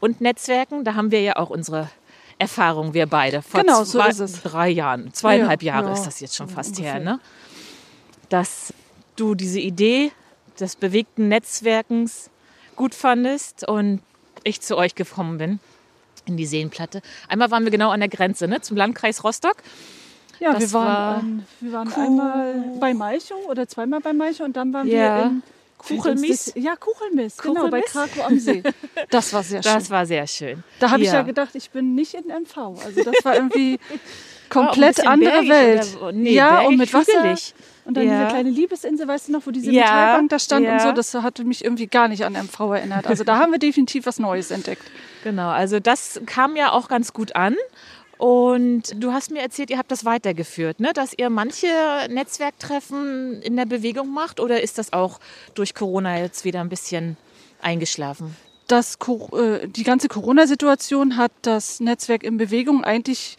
[0.00, 1.88] und Netzwerken, da haben wir ja auch unsere
[2.38, 3.42] Erfahrung, wir beide.
[3.42, 4.42] Vor Genau, so zwei, ist es.
[4.42, 6.94] drei Jahren, zweieinhalb Ja, Jahre ja, ist das jetzt schon fast ungefähr.
[6.94, 7.20] her, ne?
[8.28, 8.72] Dass
[9.16, 10.12] du diese Idee
[10.58, 12.30] des bewegten Netzwerkens
[12.76, 14.00] gut fandest und
[14.42, 15.60] ich zu euch gekommen bin
[16.26, 17.02] in die Seenplatte.
[17.28, 19.56] Einmal waren wir genau an der Grenze, ne, zum Landkreis Rostock.
[20.38, 24.46] Ja, Das wir waren, war wir waren Kuh- einmal bei Malchow oder zweimal bei Malchow
[24.46, 25.16] und dann waren Ja.
[25.18, 25.42] wir in
[25.76, 26.52] Kuchelmis?
[26.56, 27.80] Ja, Kuchelmis, genau, bei?
[27.82, 28.62] Krakow am See.
[29.10, 29.72] Das war sehr schön.
[29.74, 30.62] Das war sehr schön.
[30.78, 31.14] da habe ich Ja.
[31.16, 32.56] ja gedacht, ich bin nicht in MV.
[32.84, 33.78] Also das war irgendwie
[34.50, 35.96] komplett andere Welt.
[36.00, 37.34] oder- nee, ja, und mit Wasser.
[37.86, 38.18] Und dann Ja.
[38.24, 40.80] diese kleine Liebesinsel, weißt du noch, wo diese Ja, Metallbank da stand und ja.
[40.80, 43.06] so, das hatte mich irgendwie gar nicht an MV erinnert.
[43.06, 44.82] Also da haben wir definitiv was Neues entdeckt.
[45.24, 47.54] Genau, also das kam ja auch ganz gut an.
[48.16, 50.92] Und du hast mir erzählt, ihr habt das weitergeführt, ne?
[50.94, 51.66] dass ihr manche
[52.08, 55.20] Netzwerktreffen in der Bewegung macht oder ist das auch
[55.54, 57.16] durch Corona jetzt wieder ein bisschen
[57.62, 58.36] eingeschlafen?
[58.66, 58.96] Das,
[59.32, 63.36] äh, die ganze Corona-Situation hat das Netzwerk in Bewegung eigentlich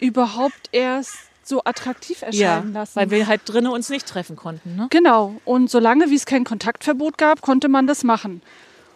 [0.00, 2.96] überhaupt erst so attraktiv erscheinen lassen.
[2.96, 4.74] weil wir halt drinnen uns nicht treffen konnten.
[4.76, 4.88] Ne?
[4.90, 5.36] Genau.
[5.44, 8.42] Und solange wie es kein Kontaktverbot gab, konnte man das machen.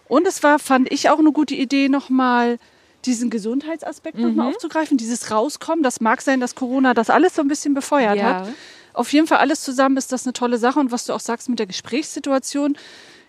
[0.09, 2.59] Und es war, fand ich, auch eine gute Idee, nochmal
[3.05, 4.35] diesen Gesundheitsaspekt Mhm.
[4.35, 5.81] mal aufzugreifen, dieses Rauskommen.
[5.81, 8.23] Das mag sein, dass Corona das alles so ein bisschen befeuert Ja.
[8.41, 8.49] hat.
[8.93, 10.77] Auf jeden Fall alles zusammen ist das eine tolle Sache.
[10.79, 12.77] Und was du auch sagst mit der Gesprächssituation,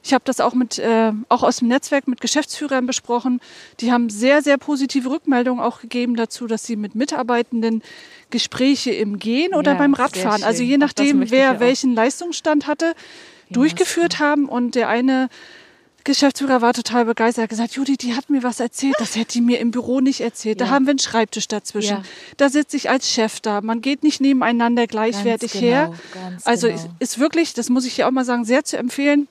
[0.05, 3.41] Ich habe das auch mit, äh, auch aus dem Netzwerk mit Geschäftsführern besprochen.
[3.81, 7.83] Die haben sehr, sehr positive Rückmeldungen auch gegeben dazu, dass sie mit Mitarbeitenden
[8.31, 12.95] Gespräche im Gehen oder Ja, beim Radfahren, also je nachdem, ja wer welchen Leistungsstand hatte,
[13.51, 14.49] durchgeführt haben.
[14.49, 15.29] Und der eine
[16.05, 19.41] Geschäftsführer war total begeistert, hat gesagt, Judy, die hat mir was erzählt, das hätte die
[19.41, 20.61] mir im Büro nicht erzählt.
[20.61, 20.71] Da Ja.
[20.73, 21.99] haben wir einen Schreibtisch dazwischen.
[21.99, 22.03] Ja.
[22.38, 23.61] Da sitze ich als Chef da.
[23.61, 25.93] Man geht nicht nebeneinander gleichwertig her.
[26.12, 26.81] genau, ganz also genau.
[26.99, 29.29] ist wirklich, das muss ich hier auch mal sagen, sehr zu empfehlen.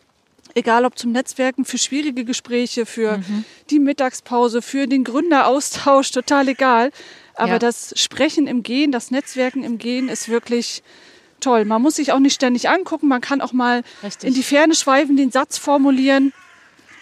[0.53, 3.45] Egal ob zum Netzwerken, für schwierige Gespräche, für Mhm.
[3.69, 6.91] die Mittagspause, für den Gründeraustausch, total egal.
[7.35, 7.59] Aber Ja.
[7.59, 10.83] das Sprechen im Gehen, das Netzwerken im Gehen ist wirklich
[11.39, 11.65] toll.
[11.65, 14.27] Man muss sich auch nicht ständig angucken, man kann auch mal Richtig.
[14.29, 16.33] in die Ferne schweifen, den Satz formulieren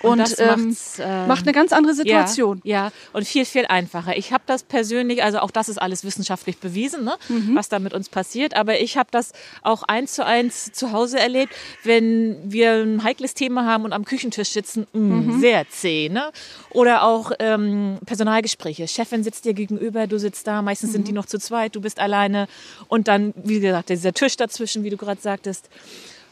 [0.01, 2.61] und, das ähm, ähm, macht eine ganz andere Situation.
[2.63, 4.15] Ja, ja, und viel, viel einfacher.
[4.17, 7.55] Ich habe das persönlich, also auch das ist alles wissenschaftlich bewiesen, ne, Mhm.
[7.55, 8.55] was da mit uns passiert.
[8.55, 9.31] Aber ich habe das
[9.61, 14.05] auch eins zu eins zu Hause erlebt, wenn wir ein heikles Thema haben und am
[14.05, 15.39] Küchentisch sitzen, mh, Mhm.
[15.39, 16.09] sehr zäh.
[16.09, 16.31] Ne?
[16.69, 18.87] Oder auch ähm, Personalgespräche.
[18.87, 20.93] Chefin sitzt dir gegenüber, du sitzt da, meistens Mhm.
[20.93, 22.47] sind die noch zu zweit, du bist alleine.
[22.87, 25.69] Und dann, wie gesagt, dieser Tisch dazwischen, wie du gerade sagtest.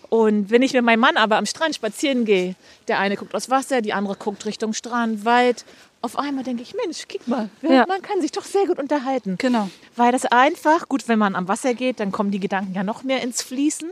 [0.10, 2.56] Und wenn ich mit meinem Mann aber am Strand spazieren gehe,
[2.88, 5.66] der eine guckt aufs Wasser, die andere guckt Richtung Strand, Wald.
[6.02, 7.86] Auf einmal denke ich, Mensch, guck mal, Ja.
[7.88, 9.36] man kann sich doch sehr gut unterhalten.
[9.38, 9.70] Genau.
[9.96, 13.04] Weil das einfach, gut, wenn man am Wasser geht, dann kommen die Gedanken ja noch
[13.04, 13.90] mehr ins Fließen.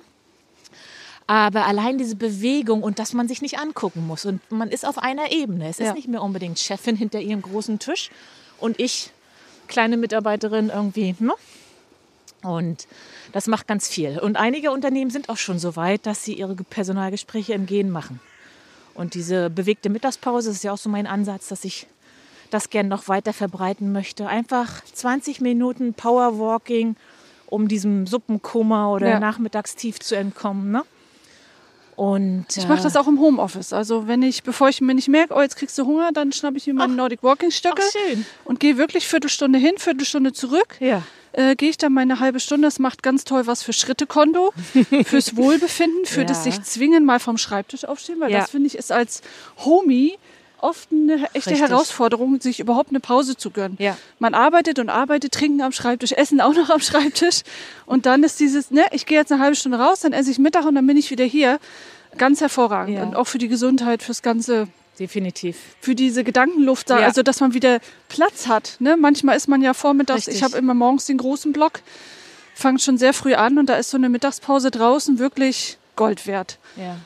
[1.27, 4.99] Aber allein diese Bewegung und dass man sich nicht angucken muss und man ist auf
[4.99, 5.67] einer Ebene.
[5.69, 5.87] Es Ja.
[5.87, 8.11] ist nicht mehr unbedingt Chefin hinter ihrem großen Tisch
[8.59, 9.09] und ich,
[9.67, 11.15] kleine Mitarbeiterin irgendwie.
[11.17, 11.33] Ne?
[12.45, 12.87] Und
[13.31, 14.19] das macht ganz viel.
[14.19, 18.19] Und einige Unternehmen sind auch schon so weit, dass sie ihre Personalgespräche im Gehen machen.
[18.93, 21.87] Und diese bewegte Mittagspause ist ja auch so mein Ansatz, dass ich
[22.51, 24.27] das gerne noch weiter verbreiten möchte.
[24.27, 26.95] Einfach 20 Minuten Powerwalking,
[27.47, 29.19] um diesem Suppenkummer oder Ja.
[29.19, 30.71] Nachmittagstief zu entkommen.
[30.71, 30.83] Ne?
[31.95, 33.71] Und Ich mache das auch im Homeoffice.
[33.71, 36.57] Also wenn ich, bevor ich mir nicht merke, oh, jetzt kriegst du Hunger, dann schnappe
[36.57, 37.81] ich mir meine Nordic Walking Stöcke
[38.43, 40.75] und gehe wirklich Viertelstunde hin, Viertelstunde zurück.
[40.79, 41.03] Ja.
[41.37, 42.67] Äh, gehe ich dann meine halbe Stunde.
[42.67, 44.53] Das macht ganz toll was für Schrittekonto,
[45.05, 46.51] fürs Wohlbefinden, für das Ja.
[46.51, 48.39] sich zwingen, mal vom Schreibtisch aufstehen, weil Ja.
[48.39, 49.21] das finde ich ist als
[49.65, 50.17] Homie
[50.59, 51.61] oft eine echte Richtig.
[51.61, 53.75] Herausforderung, sich überhaupt eine Pause zu gönnen.
[53.79, 53.97] Ja.
[54.17, 57.41] Man arbeitet und arbeitet, trinken am Schreibtisch, essen auch noch am Schreibtisch.
[57.85, 60.39] Und dann ist dieses, ne, ich gehe jetzt eine halbe Stunde raus, dann esse ich
[60.39, 61.59] Mittag und dann bin ich wieder hier.
[62.17, 62.99] Ganz hervorragend.
[63.01, 64.67] Und auch für die Gesundheit, fürs Ganze,
[64.99, 65.57] Definitiv.
[65.81, 67.05] für diese Gedankenluft da, Ja.
[67.07, 67.79] also dass man wieder
[68.09, 68.75] Platz hat.
[68.79, 68.97] Ne?
[68.97, 70.35] Manchmal ist man ja vormittags, Richtig.
[70.35, 71.81] ich habe immer morgens den großen Block,
[72.53, 76.57] fange schon sehr früh an und da ist so eine Mittagspause draußen wirklich Gold wert.
[76.77, 76.97] Ja.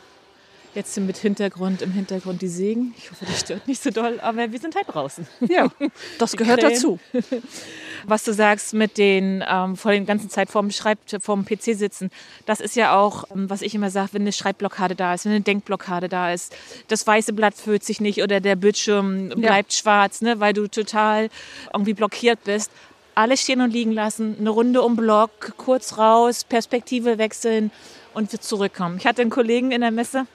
[0.75, 2.93] Jetzt mit Hintergrund, im Hintergrund die Segen.
[2.95, 5.27] Ich hoffe, das stört nicht so doll, aber wir sind halt draußen.
[5.47, 5.67] Ja,
[6.19, 6.99] das gehört dazu.
[8.05, 12.11] Was du sagst mit den ähm, vor den ganzen Zeit vorm Schreibtisch, vorm PC sitzen,
[12.45, 15.33] das ist ja auch, ähm, was ich immer sage, wenn eine Schreibblockade da ist, wenn
[15.33, 16.55] eine Denkblockade da ist,
[16.87, 21.29] das weiße Blatt füllt sich nicht oder der Bildschirm bleibt schwarz, ne, weil du total
[21.73, 22.71] irgendwie blockiert bist.
[23.15, 27.71] Alles stehen und liegen lassen, eine Runde um Block, kurz raus, Perspektive wechseln
[28.13, 28.97] und wir zurückkommen.
[28.97, 30.25] Ich hatte einen Kollegen in der Messe,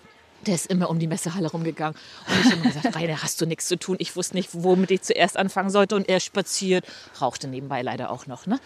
[0.44, 1.96] der ist immer um die Messehalle rumgegangen.
[2.28, 3.96] Und ich habe immer gesagt, Rainer, hast du nichts zu tun?
[3.98, 5.96] Ich wusste nicht, womit ich zuerst anfangen sollte.
[5.96, 6.84] Und er spaziert,
[7.20, 8.46] rauchte nebenbei leider auch noch.
[8.46, 8.58] Ne?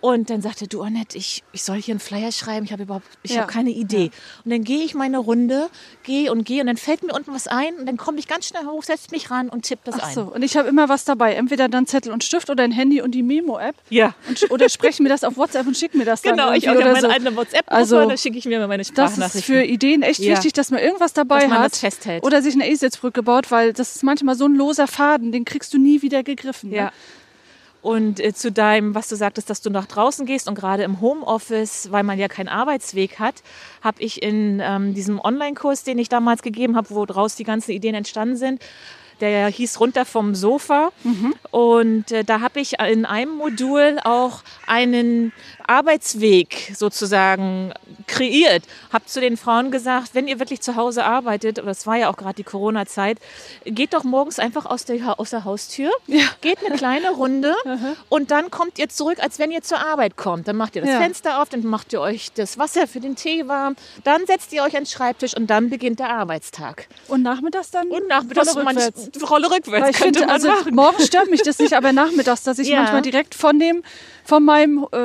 [0.00, 2.64] Und dann sagte du, Annette, ich, ich soll hier einen Flyer schreiben.
[2.66, 3.42] Ich habe überhaupt, ich Ja.
[3.42, 4.10] habe keine Idee.
[4.44, 5.68] Und dann gehe ich meine Runde,
[6.02, 6.60] gehe und gehe.
[6.60, 7.74] Und dann fällt mir unten was ein.
[7.76, 10.14] Und dann komme ich ganz schnell hoch, setze mich ran und tippe das Ach ein.
[10.14, 11.34] so, und ich habe immer was dabei.
[11.34, 13.74] Entweder dann Zettel und Stift oder ein Handy und die Memo-App.
[13.90, 14.14] Ja.
[14.28, 16.80] Und Oder spreche mir das auf WhatsApp und schicke mir das dann Genau, ich habe
[16.80, 17.08] meine so.
[17.08, 19.42] eigene WhatsApp-Gruppe, Also, da schicke ich mir meine Das ist Sprachnachrichten.
[19.54, 20.34] für Ideen echt Ja.
[20.36, 21.72] wichtig, dass man irgendwas dabei hat.
[21.72, 22.24] das festhält.
[22.24, 25.72] Oder sich eine Eselsbrücke baut, weil das ist manchmal so ein loser Faden, den kriegst
[25.72, 26.70] du nie wieder gegriffen.
[26.70, 26.76] Ne?
[26.76, 26.92] Ja.
[27.82, 31.02] Und äh, zu deinem, was du sagtest, dass du nach draußen gehst und gerade im
[31.02, 33.42] Homeoffice, weil man ja keinen Arbeitsweg hat,
[33.82, 37.72] habe ich in ähm, diesem Online-Kurs, den ich damals gegeben habe, wo draus die ganzen
[37.72, 38.62] Ideen entstanden sind,
[39.20, 40.92] der hieß runter vom Sofa.
[41.50, 45.32] Und äh, da habe ich in einem Modul auch einen
[45.66, 47.72] Arbeitsweg sozusagen
[48.06, 48.64] kreiert.
[48.92, 52.08] Habe zu den Frauen gesagt, wenn ihr wirklich zu Hause arbeitet, und das war ja
[52.10, 53.18] auch gerade die Corona-Zeit,
[53.64, 55.90] geht doch morgens einfach aus der, aus der Haustür,
[56.40, 57.54] geht eine kleine Runde
[58.08, 60.48] und dann kommt ihr zurück, als wenn ihr zur Arbeit kommt.
[60.48, 61.00] Dann macht ihr das Ja.
[61.00, 64.62] Fenster auf, dann macht ihr euch das Wasser für den Tee warm, dann setzt ihr
[64.62, 66.88] euch an den Schreibtisch und dann beginnt der Arbeitstag.
[67.08, 67.88] Und nachmittags dann?
[67.88, 69.30] Und nachmittags manch, rückwärts.
[69.30, 70.74] Rolle rückwärts ich könnte finde, man also machen.
[70.74, 72.80] morgens stört mich das nicht, aber nachmittags, dass ich Ja.
[72.80, 73.82] manchmal direkt von dem,
[74.24, 74.96] von meinem äh,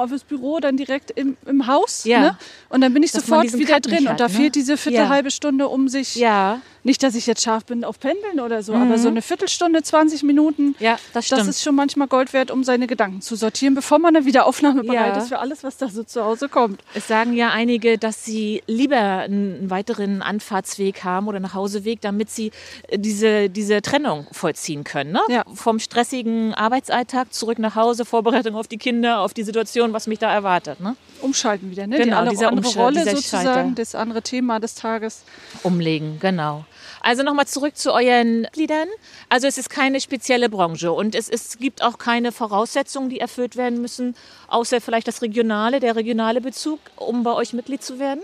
[0.00, 2.20] Homeoffice-Büro dann direkt im, im Haus, Ja.
[2.20, 2.38] ne?
[2.68, 4.38] Und dann bin ich Dass sofort wieder Cut drin nicht und da hat, ne?
[4.38, 5.08] fehlt diese Viertel, Ja.
[5.08, 8.72] halbe Stunde, um sich Ja, Nicht, dass ich jetzt scharf bin auf Pendeln oder so,
[8.74, 11.40] aber so eine Viertelstunde, 20 Minuten, Ja, das stimmt.
[11.42, 14.46] das ist schon manchmal Gold wert, um seine Gedanken zu sortieren, bevor man dann wieder
[14.46, 15.22] aufnahmebereit Ja.
[15.22, 16.80] ist für alles, was da so zu Hause kommt.
[16.94, 22.50] Es sagen ja einige, dass sie lieber einen weiteren Anfahrtsweg haben oder Nachhauseweg, damit sie
[22.88, 25.12] äh, diese, diese Trennung vollziehen können.
[25.12, 25.20] Ne?
[25.28, 25.44] Ja.
[25.54, 30.18] Vom stressigen Arbeitsalltag zurück nach Hause, Vorbereitung auf die Kinder, auf die Situation, was mich
[30.18, 30.80] da erwartet.
[30.80, 30.96] Ne?
[31.20, 31.98] Umschalten wieder, ne?
[31.98, 33.72] Genau, die andere, andere Rolle sozusagen, Schalter.
[33.74, 35.24] das andere Thema des Tages.
[35.62, 36.64] Umlegen, genau.
[37.00, 38.88] Also nochmal zurück zu euren Mitgliedern.
[39.28, 43.56] Also es ist keine spezielle Branche und es, ist, gibt auch keine Voraussetzungen, die erfüllt
[43.56, 44.14] werden müssen,
[44.48, 48.20] außer vielleicht das regionale, der regionale Bezug, um bei euch Mitglied zu werden.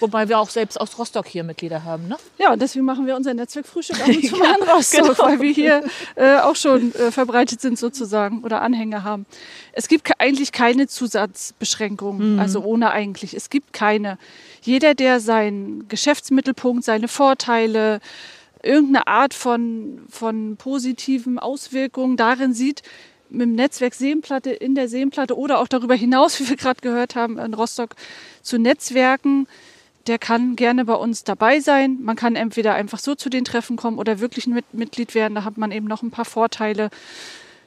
[0.00, 2.16] Wobei wir auch selbst aus Rostock hier Mitglieder haben, ne?
[2.38, 5.18] Ja, und deswegen machen wir unser Netzwerkfrühstück ab und zu mal in Rostock, genau.
[5.18, 5.84] weil wir hier
[6.16, 9.26] äh, auch schon äh, verbreitet sind sozusagen oder Anhänger haben.
[9.72, 13.34] Es gibt eigentlich keine Zusatzbeschränkungen, also ohne eigentlich.
[13.34, 14.18] Es gibt keine.
[14.62, 18.00] Jeder, der seinen Geschäftsmittelpunkt, seine Vorteile,
[18.62, 22.82] irgendeine Art von, von positiven Auswirkungen darin sieht,
[23.28, 27.14] mit dem Netzwerk Seenplatte in der Seenplatte oder auch darüber hinaus, wie wir gerade gehört
[27.14, 27.96] haben, in Rostock
[28.42, 29.46] zu Netzwerken,
[30.06, 31.98] der kann gerne bei uns dabei sein.
[32.02, 35.34] Man kann entweder einfach so zu den Treffen kommen oder wirklich ein Mit Mitglied werden.
[35.34, 36.90] Da hat man eben noch ein paar Vorteile.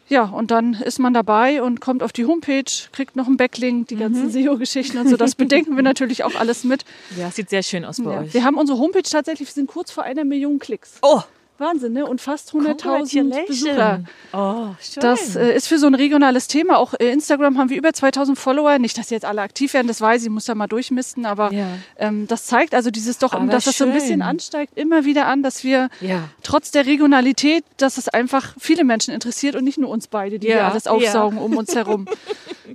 [0.08, 3.88] Ja, und dann ist man dabei und kommt auf die Homepage, kriegt noch einen Backlink,
[3.88, 5.18] die ganzen SEO-Geschichten und so.
[5.18, 6.86] Das bedenken wir natürlich auch alles mit.
[7.18, 8.20] Ja, sieht sehr schön aus bei Ja.
[8.20, 8.34] euch.
[8.34, 11.00] Wir haben unsere Homepage tatsächlich, wir sind kurz vor einer Million Klicks.
[11.02, 11.22] oh,
[11.58, 12.06] Wahnsinn, ne?
[12.06, 14.04] Und fast 100.000 Besucher.
[14.34, 15.02] Oh, schön.
[15.02, 16.78] Das äh, ist für so ein regionales Thema.
[16.78, 18.78] Auch äh, Instagram haben wir über 2000 Follower.
[18.78, 21.26] Nicht, dass jetzt alle aktiv werden, das weiß ich, ich muss da mal durchmisten.
[21.26, 21.78] Aber Ja.
[21.98, 24.22] ähm, das zeigt also dieses doch, Aber dass das so ein bisschen schön.
[24.22, 26.30] ansteigt, immer wieder an, dass wir Ja.
[26.44, 30.48] trotz der Regionalität, dass es einfach viele Menschen interessiert und nicht nur uns beide, die
[30.48, 32.06] Ja, hier alles aufsaugen um uns herum.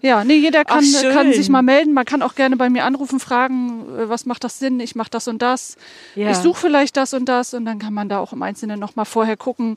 [0.02, 1.12] Ja, nee, jeder kann, Ach, schön.
[1.12, 1.92] kann sich mal melden.
[1.92, 4.78] Man kann auch gerne bei mir anrufen, fragen, äh, was macht das Sinn?
[4.78, 5.76] Ich mache das und das.
[6.14, 8.96] Ich suche vielleicht das und das und dann kann man da auch im Einzelnen noch
[8.96, 9.76] mal vorher gucken.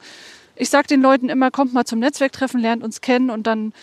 [0.55, 3.73] Ich sage den Leuten immer, kommt mal zum Netzwerktreffen, lernt uns kennen und dann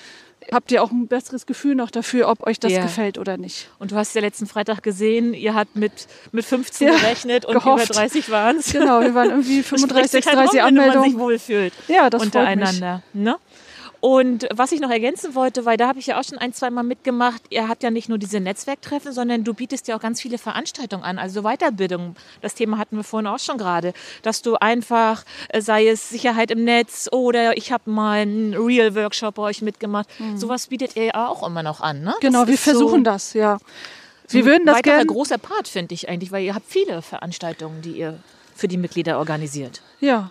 [0.52, 2.82] habt ihr auch ein besseres Gefühl noch dafür, ob euch das Ja.
[2.82, 3.68] gefällt oder nicht.
[3.78, 5.92] Und du hast ja letzten Freitag gesehen, ihr habt mit,
[6.32, 7.84] mit 15 Ja, gerechnet und gehofft.
[7.90, 8.72] über 30 waren es.
[8.72, 11.18] Genau, wir waren irgendwie 35, 36 wenn man sich Anmeldungen.
[11.18, 11.72] wohlfühlt.
[11.88, 12.40] Ja, das freut mich.
[12.40, 13.02] untereinander.
[13.12, 13.36] Ne?
[14.00, 16.70] Und was ich noch ergänzen wollte, weil da habe ich ja auch schon ein, zwei
[16.70, 20.20] Mal mitgemacht, ihr habt ja nicht nur diese Netzwerktreffen, sondern du bietest ja auch ganz
[20.22, 22.16] viele Veranstaltungen an, also Weiterbildung.
[22.40, 26.50] Das Thema hatten wir vorhin auch schon gerade, dass du einfach, äh, sei es Sicherheit
[26.50, 31.28] im Netz oder ich habe mal einen Real-Workshop bei euch mitgemacht, sowas bietet ihr ja
[31.28, 32.02] auch immer noch an.
[32.02, 32.14] Ne?
[32.16, 32.20] Mhm.
[32.20, 33.58] Genau, wir ist so versuchen das, ja.
[34.28, 35.06] Wir ein würden das gerne.
[35.06, 38.18] großer Part, finde ich eigentlich, weil ihr habt viele Veranstaltungen, die ihr
[38.54, 39.82] für die Mitglieder organisiert.
[40.00, 40.30] Ja.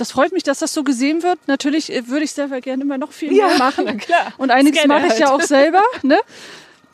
[0.00, 1.38] Das freut mich, dass das so gesehen wird.
[1.46, 3.84] Natürlich äh, würde ich selber gerne immer noch viel mehr machen.
[3.84, 4.32] na klar.
[4.38, 5.42] Und einiges mache ich ja halt.
[5.42, 5.82] auch selber.
[6.02, 6.18] Ne?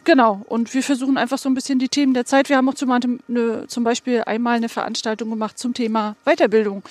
[0.02, 0.42] Genau.
[0.48, 2.48] Und wir versuchen einfach so ein bisschen die Themen der Zeit.
[2.48, 2.74] Wir haben auch
[3.28, 6.82] eine, zum Beispiel einmal eine Veranstaltung gemacht zum Thema Weiterbildung.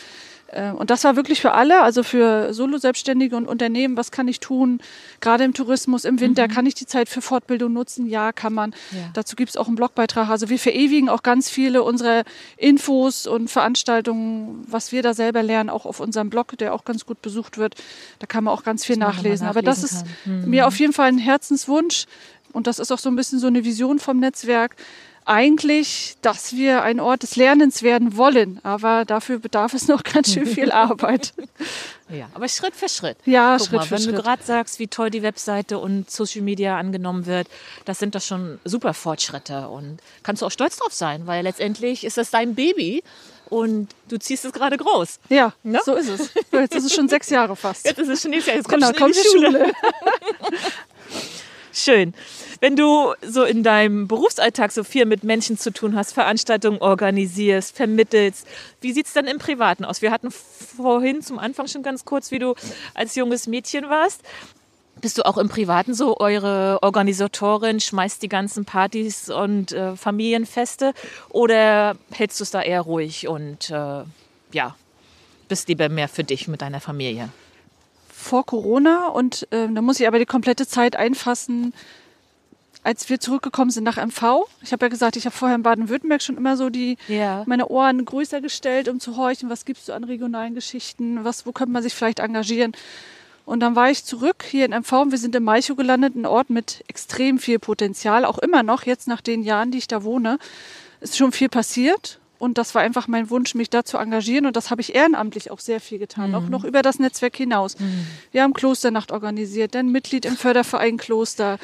[0.55, 3.97] Äh, Und das war wirklich für alle, also für Solo-Selbstständige und Unternehmen.
[3.97, 4.79] Was kann ich tun?
[5.19, 8.07] Gerade im Tourismus, im Winter, kann ich die Zeit für Fortbildung nutzen?
[8.07, 8.71] Ja, kann man.
[8.91, 9.09] Ja.
[9.13, 10.29] Dazu gibt es auch einen Blogbeitrag.
[10.29, 12.23] Also wir verewigen auch ganz viele unserer
[12.57, 17.05] Infos und Veranstaltungen, was wir da selber lernen, auch auf unserem Blog, der auch ganz
[17.05, 17.75] gut besucht wird.
[18.19, 19.47] Da kann man auch ganz viel nochmal nachlesen.
[19.47, 20.49] Aber das ist nachlesen kann.
[20.49, 22.05] mir auf jeden Fall ein Herzenswunsch.
[22.53, 24.77] Und das ist auch so ein bisschen so eine Vision vom Netzwerk.
[25.25, 28.59] Eigentlich, dass wir ein Ort des Lernens werden wollen.
[28.63, 31.33] Aber dafür bedarf es noch ganz schön viel Arbeit.
[32.09, 33.17] Ja, aber Schritt für Schritt.
[33.25, 34.23] Ja, Guck Schritt mal, für wenn du Schritt.
[34.23, 37.47] gerade sagst, wie toll die Webseite und Social Media angenommen wird,
[37.85, 42.03] das sind doch schon super Fortschritte und kannst du auch stolz drauf sein, weil letztendlich
[42.03, 43.03] ist das dein Baby
[43.49, 45.19] und du ziehst es gerade groß.
[45.29, 45.79] Ja, Ne?
[45.83, 46.29] so ist es.
[46.51, 47.85] Jetzt ist es schon sechs Jahre fast.
[47.85, 49.73] Jetzt ist es schon nächstes Jahr, jetzt Genau, du schon in kommt die Schule.
[51.77, 52.13] Schön.
[52.61, 57.75] Wenn du so in deinem Berufsalltag so viel mit Menschen zu tun hast, Veranstaltungen organisierst,
[57.75, 58.47] vermittelst,
[58.79, 60.01] wie sieht es dann im Privaten aus?
[60.01, 62.55] Wir hatten vorhin zum Anfang schon ganz kurz, wie du
[62.93, 64.21] als junges Mädchen warst.
[65.01, 70.93] Bist du auch im Privaten so eure Organisatorin, schmeißt die ganzen Partys und äh, Familienfeste
[71.27, 74.03] oder hältst du es da eher ruhig und äh,
[74.53, 74.75] ja,
[75.49, 77.29] bist lieber mehr für dich mit deiner Familie?
[78.25, 81.73] Vor Corona und ähm, da muss ich aber die komplette Zeit einfassen,
[82.83, 84.45] als wir zurückgekommen sind nach MV.
[84.61, 87.43] Ich habe ja gesagt, ich habe vorher in Baden-Württemberg schon immer so die Ja.
[87.47, 91.51] meine Ohren größer gestellt, um zu horchen, was gibt's so an regionalen Geschichten, was wo
[91.51, 92.73] könnte man sich vielleicht engagieren.
[93.45, 96.25] Und dann war ich zurück hier in MV und wir sind in Malchow gelandet, ein
[96.25, 100.03] Ort mit extrem viel Potenzial, auch immer noch jetzt nach den Jahren, die ich da
[100.03, 100.39] wohne,
[100.99, 102.19] ist schon viel passiert.
[102.37, 104.45] Und das war einfach mein Wunsch, mich da zu engagieren.
[104.45, 107.75] Und das habe ich ehrenamtlich auch sehr viel getan, auch noch über das Netzwerk hinaus.
[108.31, 111.57] Wir haben Klosternacht organisiert, dann Mitglied im Förderverein Kloster.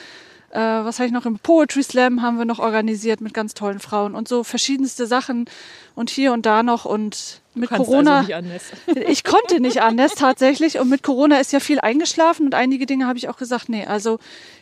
[0.52, 3.80] Äh, was habe ich noch im Poetry Slam haben wir noch organisiert mit ganz tollen
[3.80, 5.46] Frauen und so verschiedenste Sachen
[5.96, 8.20] und hier und da noch und mit Corona.
[8.20, 8.64] Also nicht anders.
[9.10, 13.08] ich konnte nicht anders tatsächlich und mit Corona ist ja viel eingeschlafen und einige Dinge
[13.08, 14.20] habe ich auch gesagt, nee, also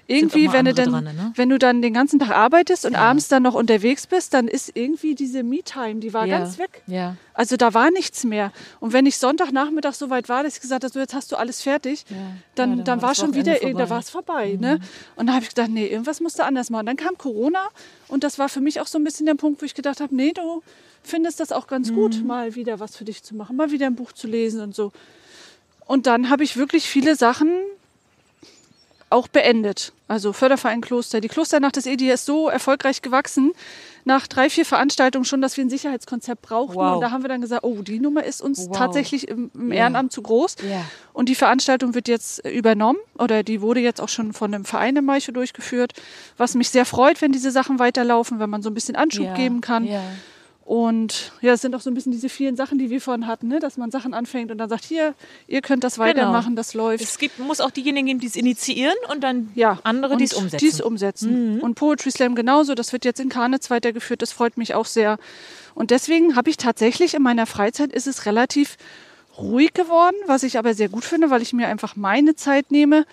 [0.08, 1.34] irgendwie, wenn du, dann, dran, ne?
[1.36, 4.72] wenn du dann den ganzen Tag arbeitest und abends dann noch unterwegs bist, dann ist
[4.76, 6.40] irgendwie diese Me-Time, die war Ja.
[6.40, 6.82] ganz weg.
[6.88, 7.16] Ja.
[7.36, 8.52] Also da war nichts mehr.
[8.80, 11.36] Und wenn ich Sonntagnachmittag so weit war, dass ich gesagt habe, so jetzt hast du
[11.36, 12.16] alles fertig, Ja.
[12.56, 13.74] dann, Ja, dann dann war schon wieder, vorbei.
[13.74, 13.78] Mhm.
[13.78, 14.58] da war es vorbei.
[14.60, 14.80] Ne?
[15.16, 16.88] Und da habe ich gedacht, nee, irgendwas musst du anders machen.
[16.88, 17.68] Dann kam Corona
[18.08, 20.16] und das war für mich auch so ein bisschen der Punkt, wo ich gedacht habe,
[20.16, 20.64] nee, du
[21.04, 21.96] findest das auch ganz Mhm.
[21.96, 24.76] gut, mal wieder was für dich zu machen, mal wieder ein Buch zu lesen und
[24.76, 24.92] so.
[25.86, 27.50] Und dann habe ich wirklich viele Sachen
[29.10, 29.92] auch beendet.
[30.08, 31.20] Also Förderverein Kloster.
[31.20, 33.54] Die Klosternacht des EDI ist so erfolgreich gewachsen,
[34.06, 36.76] nach drei, vier Veranstaltungen schon, dass wir ein Sicherheitskonzept brauchten.
[36.76, 36.96] Wow.
[36.96, 38.78] Und da haben wir dann gesagt, oh, die Nummer ist uns Wow.
[38.78, 39.80] tatsächlich im, im Ja.
[39.80, 40.58] Ehrenamt zu groß.
[40.70, 40.86] Ja.
[41.12, 44.96] Und die Veranstaltung wird jetzt übernommen oder die wurde jetzt auch schon von einem Verein
[44.96, 45.94] in Maiche durchgeführt,
[46.38, 49.34] was mich sehr freut, wenn diese Sachen weiterlaufen, wenn man so ein bisschen Anschub ja.
[49.36, 49.88] geben kann.
[50.70, 53.48] Und ja, es sind auch so ein bisschen diese vielen Sachen, die wir vorhin hatten,
[53.48, 53.60] ne?
[53.60, 55.16] dass man Sachen anfängt und dann sagt, hier,
[55.48, 57.04] ihr könnt das weitermachen, das läuft.
[57.04, 59.80] Es gibt, muss auch diejenigen geben, die es initiieren und dann ja.
[59.82, 60.58] andere, die es umsetzen.
[60.60, 61.60] Die es umsetzen.
[61.60, 65.18] Und Poetry Slam genauso, das wird jetzt in Karnitz weitergeführt, das freut mich auch sehr.
[65.74, 68.78] Und deswegen habe ich tatsächlich in meiner Freizeit ist es relativ
[69.40, 73.08] ruhig geworden, was ich aber sehr gut finde, weil ich mir einfach meine Zeit nehme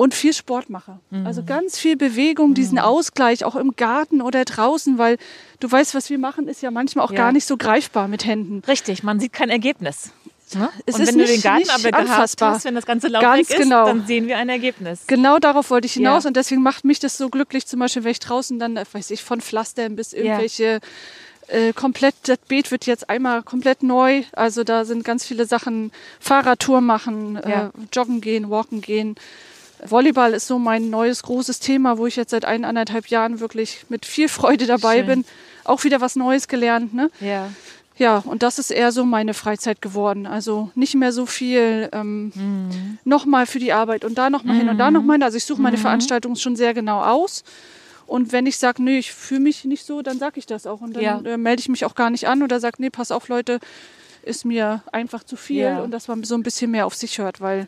[0.00, 0.98] und viel Sport mache.
[1.24, 5.18] Also ganz viel Bewegung, diesen Ausgleich auch im Garten oder draußen, weil
[5.60, 7.18] du weißt, was wir machen, ist ja manchmal auch Ja.
[7.18, 8.62] gar nicht so greifbar mit Händen.
[8.66, 10.10] Richtig, man sieht kein Ergebnis.
[10.54, 10.70] Ne?
[10.86, 12.54] Es und ist wenn du den nicht- Garten nicht aber anfassbar.
[12.54, 13.84] hast, wenn das ganze Laub Ganz weg ist, genau.
[13.84, 15.00] dann sehen wir ein Ergebnis.
[15.06, 16.28] Genau darauf wollte ich hinaus Ja.
[16.28, 19.10] und deswegen macht mich das so glücklich, zum Beispiel, wenn ich draußen dann, äh, weiß
[19.10, 20.80] ich, von Pflastern bis irgendwelche
[21.48, 24.22] äh, komplett, das Beet wird jetzt einmal komplett neu.
[24.32, 27.66] Also da sind ganz viele Sachen, Fahrradtour machen, Ja.
[27.66, 29.16] äh, joggen gehen, walken gehen.
[29.84, 34.06] Volleyball ist so mein neues großes Thema, wo ich jetzt seit eineinhalb Jahren wirklich mit
[34.06, 35.06] viel Freude dabei Schön.
[35.06, 35.24] bin.
[35.64, 36.94] Auch wieder was Neues gelernt.
[36.94, 37.10] Ne?
[37.20, 37.48] Ja.
[37.96, 40.26] Ja, und das ist eher so meine Freizeit geworden.
[40.26, 42.98] Also nicht mehr so viel ähm, Mhm.
[43.04, 45.22] nochmal für die Arbeit und da nochmal hin und da nochmal hin.
[45.22, 47.44] Also ich suche meine Veranstaltungen schon sehr genau aus.
[48.06, 50.80] Und wenn ich sage, nee, ich fühle mich nicht so, dann sage ich das auch.
[50.80, 51.20] Und dann Ja.
[51.24, 53.60] äh, melde ich mich auch gar nicht an oder sage, nee, pass auf, Leute,
[54.22, 55.62] ist mir einfach zu viel.
[55.64, 55.80] Ja.
[55.80, 57.66] Und dass man so ein bisschen mehr auf sich hört, weil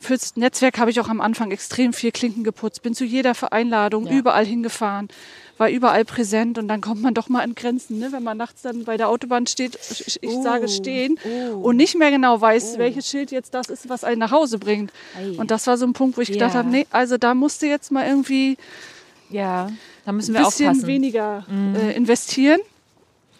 [0.00, 4.06] fürs Netzwerk habe ich auch am Anfang extrem viel Klinken geputzt, bin zu jeder Einladung
[4.06, 4.12] Ja.
[4.12, 5.08] überall hingefahren,
[5.58, 8.12] war überall präsent und dann kommt man doch mal an Grenzen, ne?
[8.12, 11.56] wenn man nachts dann bei der Autobahn steht, ich, ich Oh, sage stehen oh.
[11.60, 14.92] und nicht mehr genau weiß, welches Schild jetzt das ist, was einen nach Hause bringt.
[15.18, 15.38] Ei.
[15.38, 16.58] Und das war so ein Punkt, wo ich gedacht Ja.
[16.58, 18.58] habe, nee, also da musste jetzt mal irgendwie
[19.30, 19.70] Ja,
[20.04, 20.82] da müssen ein wir bisschen aufpassen.
[20.84, 20.92] Mhm.
[20.92, 22.60] weniger äh, investieren.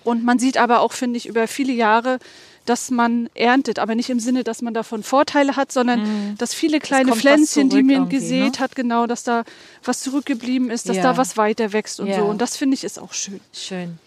[0.02, 2.18] Und man sieht aber auch, finde ich, über viele Jahre,
[2.66, 6.78] dass man erntet, aber nicht im Sinne, dass man davon Vorteile hat, sondern dass viele
[6.80, 7.10] kleine Mhm.
[7.12, 8.58] was Pflänzchen, die man gesät ne?
[8.58, 9.44] hat, genau, dass da
[9.84, 11.02] was zurückgeblieben ist, dass Ja.
[11.04, 12.18] da was weiter wächst und Ja.
[12.18, 12.24] so.
[12.26, 13.40] Und das finde ich ist auch schön.
[13.52, 13.98] Schön.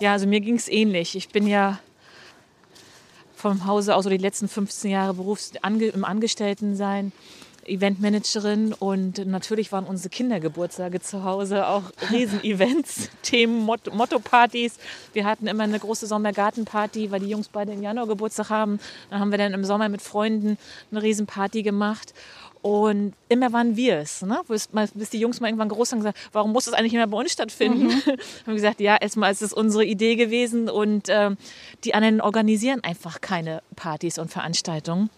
[0.00, 1.14] Ja, also mir ging es ähnlich.
[1.14, 1.78] Ich bin ja
[3.36, 7.12] vom Hause aus so die letzten 15 Jahre Berufs ange im Angestelltensein
[7.68, 14.78] Eventmanagerin und natürlich waren unsere Kindergeburtstage zu Hause auch Riesenevents, Themen, Motto- Motto-Partys.
[15.12, 18.78] Wir hatten immer eine große Sommergartenparty, weil die Jungs beide im Januar Geburtstag haben.
[19.10, 20.58] Dann haben wir dann im Sommer mit Freunden
[20.90, 22.14] eine Riesenparty gemacht.
[22.62, 24.40] Und immer waren wir es, ne?
[24.48, 27.16] bis, bis die Jungs mal irgendwann groß haben gesagt, warum muss das eigentlich immer bei
[27.18, 27.90] uns stattfinden?
[28.06, 31.36] haben wir gesagt, ja, erstmal ist es unsere Idee gewesen und ähm,
[31.84, 35.10] die anderen organisieren einfach keine Partys und Veranstaltungen.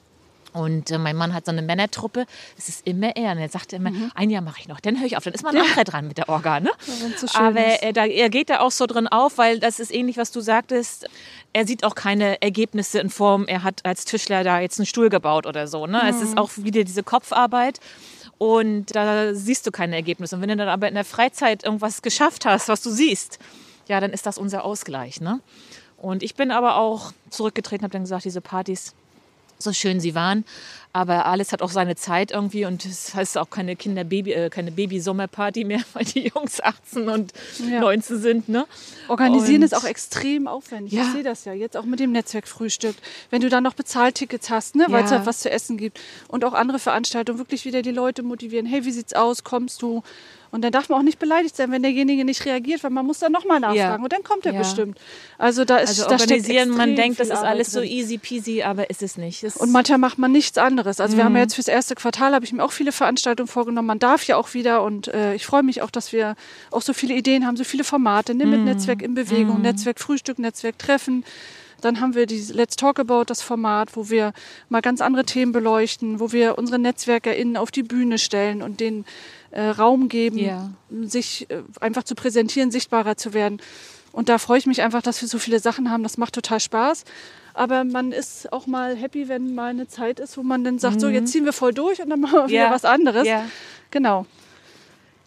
[0.58, 2.26] Und äh, mein Mann hat so eine Männertruppe.
[2.56, 3.32] Es ist immer er.
[3.32, 5.22] Und er sagt immer, ein Jahr mache ich noch, dann höre ich auf.
[5.22, 6.58] Dann ist man nachher dran mit der Orga.
[6.58, 6.70] Ne?
[7.16, 10.16] so Aber er, da, er geht da auch so drin auf, weil das ist ähnlich,
[10.16, 11.08] was du sagtest.
[11.52, 15.08] Er sieht auch keine Ergebnisse in Form, er hat als Tischler da jetzt einen Stuhl
[15.08, 15.86] gebaut oder so.
[15.86, 16.02] Ne?
[16.08, 17.78] Es ist auch wieder diese Kopfarbeit.
[18.38, 20.36] Und da siehst du keine Ergebnisse.
[20.36, 23.38] Und wenn du dann aber in der Freizeit irgendwas geschafft hast, was du siehst,
[23.88, 25.20] ja, dann ist das unser Ausgleich.
[25.20, 25.40] Ne?
[25.96, 28.94] Und ich bin aber auch zurückgetreten, habe dann gesagt, diese Partys,
[29.58, 30.44] so schön sie waren.
[30.98, 34.72] Aber alles hat auch seine Zeit irgendwie und es heißt auch keine Kinder-Baby, äh, keine
[34.72, 37.32] Baby-Sommerparty mehr, weil die Jungs 18 und
[37.70, 37.78] Ja.
[37.80, 38.48] 19 sind.
[38.48, 38.66] Ne?
[39.06, 40.92] Organisieren Und- ist auch extrem aufwendig.
[40.94, 41.02] Ja.
[41.04, 42.96] Ich sehe das ja jetzt auch mit dem Netzwerkfrühstück.
[43.30, 45.18] Wenn du dann noch Bezahltickets hast, ne, weil es Ja.
[45.18, 48.66] halt was zu essen gibt und auch andere Veranstaltungen, wirklich wieder die Leute motivieren.
[48.66, 49.44] Hey, wie sieht's aus?
[49.44, 50.02] Kommst du?
[50.50, 53.18] Und dann darf man auch nicht beleidigt sein, wenn derjenige nicht reagiert, weil man muss
[53.18, 53.94] dann nochmal nachfragen Ja.
[54.02, 54.61] und dann kommt er Ja.
[54.61, 54.96] bestimmt.
[55.37, 57.90] Also da ist Also da steckt organisieren, man denkt, das ist Arbeit alles so drin.
[57.90, 59.44] easy peasy, aber ist es nicht.
[59.44, 60.88] Es Und manchmal macht man nichts anderes.
[61.01, 61.27] Also wir Mhm.
[61.27, 63.87] haben ja jetzt fürs erste Quartal, habe ich mir auch viele Veranstaltungen vorgenommen.
[63.87, 66.35] Man darf ja auch wieder und äh, ich freue mich auch, dass wir
[66.70, 68.51] auch so viele Ideen haben, so viele Formate, ne, Mhm.
[68.51, 71.24] mit Netzwerk in Bewegung, Netzwerk Frühstück, Netzwerk Treffen.
[71.80, 74.32] Dann haben wir die Let's Talk About, das Format, wo wir
[74.68, 79.05] mal ganz andere Themen beleuchten, wo wir unsere NetzwerkerInnen auf die Bühne stellen und denen
[79.53, 80.70] äh, Raum geben, Ja.
[81.05, 83.61] sich äh, einfach zu präsentieren, sichtbarer zu werden.
[84.12, 86.03] Und da freue ich mich einfach, dass wir so viele Sachen haben.
[86.03, 87.05] Das macht total Spaß.
[87.59, 91.00] Aber man ist auch mal happy, wenn mal eine Zeit ist, wo man dann sagt,
[91.00, 92.70] so jetzt ziehen wir voll durch und dann machen wir wieder Mhm.
[92.70, 92.74] Ja.
[92.74, 93.26] was anderes.
[93.26, 93.44] Ja.
[93.90, 94.26] Genau.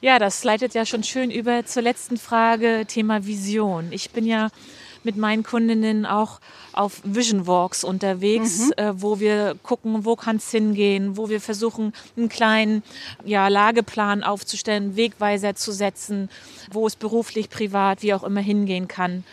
[0.02, 3.88] Ja, das leitet ja schon schön über zur letzten Frage, Thema Vision.
[3.92, 4.50] Ich bin ja
[5.04, 6.40] mit meinen Kundinnen auch
[6.74, 11.92] auf Vision Walks unterwegs, äh, wo wir gucken, wo kann es hingehen, wo wir versuchen,
[12.16, 12.82] einen kleinen
[13.26, 16.30] ja, Lageplan aufzustellen, Wegweiser zu setzen,
[16.72, 19.24] wo es beruflich, privat, wie auch immer hingehen kann.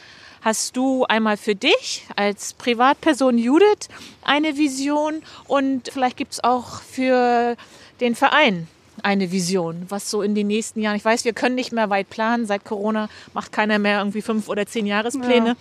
[0.42, 3.88] Hast du einmal für dich als Privatperson Judith
[4.22, 7.56] eine Vision und vielleicht gibt es auch für
[8.00, 8.68] den Verein
[9.02, 12.10] eine Vision, was so in den nächsten Jahren, ich weiß, wir können nicht mehr weit
[12.10, 15.50] planen, seit Corona macht keiner mehr irgendwie fünf oder zehn Jahrespläne.
[15.50, 15.56] Ja.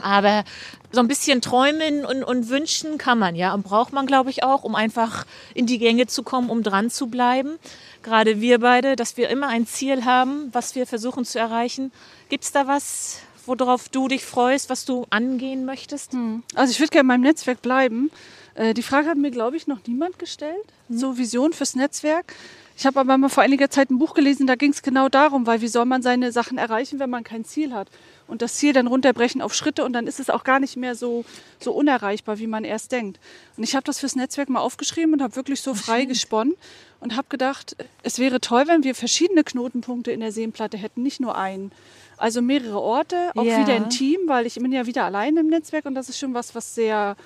[0.00, 0.44] Aber
[0.92, 4.44] so ein bisschen träumen und, und wünschen kann man ja und braucht man, glaube ich,
[4.44, 7.58] auch, um einfach in die Gänge zu kommen, um dran zu bleiben.
[8.02, 11.90] Gerade wir beide, dass wir immer ein Ziel haben, was wir versuchen zu erreichen.
[12.28, 13.18] Gibt es da was,
[13.48, 16.12] worauf du dich freust, was du angehen möchtest?
[16.54, 18.10] Also ich würde gerne in meinem Netzwerk bleiben.
[18.54, 20.64] Äh, Die Frage hat mir, glaube ich, noch niemand gestellt.
[20.88, 22.34] So Vision fürs Netzwerk.
[22.76, 25.48] Ich habe aber mal vor einiger Zeit ein Buch gelesen, da ging es genau darum,
[25.48, 27.88] weil wie soll man seine Sachen erreichen, wenn man kein Ziel hat?
[28.28, 30.94] Und das Ziel dann runterbrechen auf Schritte und dann ist es auch gar nicht mehr
[30.94, 31.24] so,
[31.58, 33.18] so unerreichbar, wie man erst denkt.
[33.56, 36.54] Und ich habe das fürs Netzwerk mal aufgeschrieben und habe wirklich so frei gesponnen
[37.00, 37.74] und habe gedacht,
[38.04, 41.72] es wäre toll, wenn wir verschiedene Knotenpunkte in der Seenplatte hätten, nicht nur einen.
[42.18, 43.58] Also mehrere Orte, auch Ja.
[43.58, 46.34] wieder ein Team, weil ich bin ja wieder allein im Netzwerk und das ist schon
[46.34, 47.16] was, was sehr,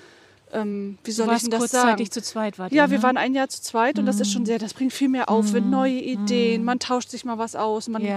[0.52, 2.10] ähm, wie soll ich denn das kurzzeitig sagen?
[2.12, 3.02] zu zweit, wart Ja, ihr, wir ne?
[3.04, 5.70] waren ein Jahr zu zweit und das ist schon sehr, das bringt viel mehr Aufwind,
[5.70, 8.08] neue Ideen, man tauscht sich mal was aus, man, Ja,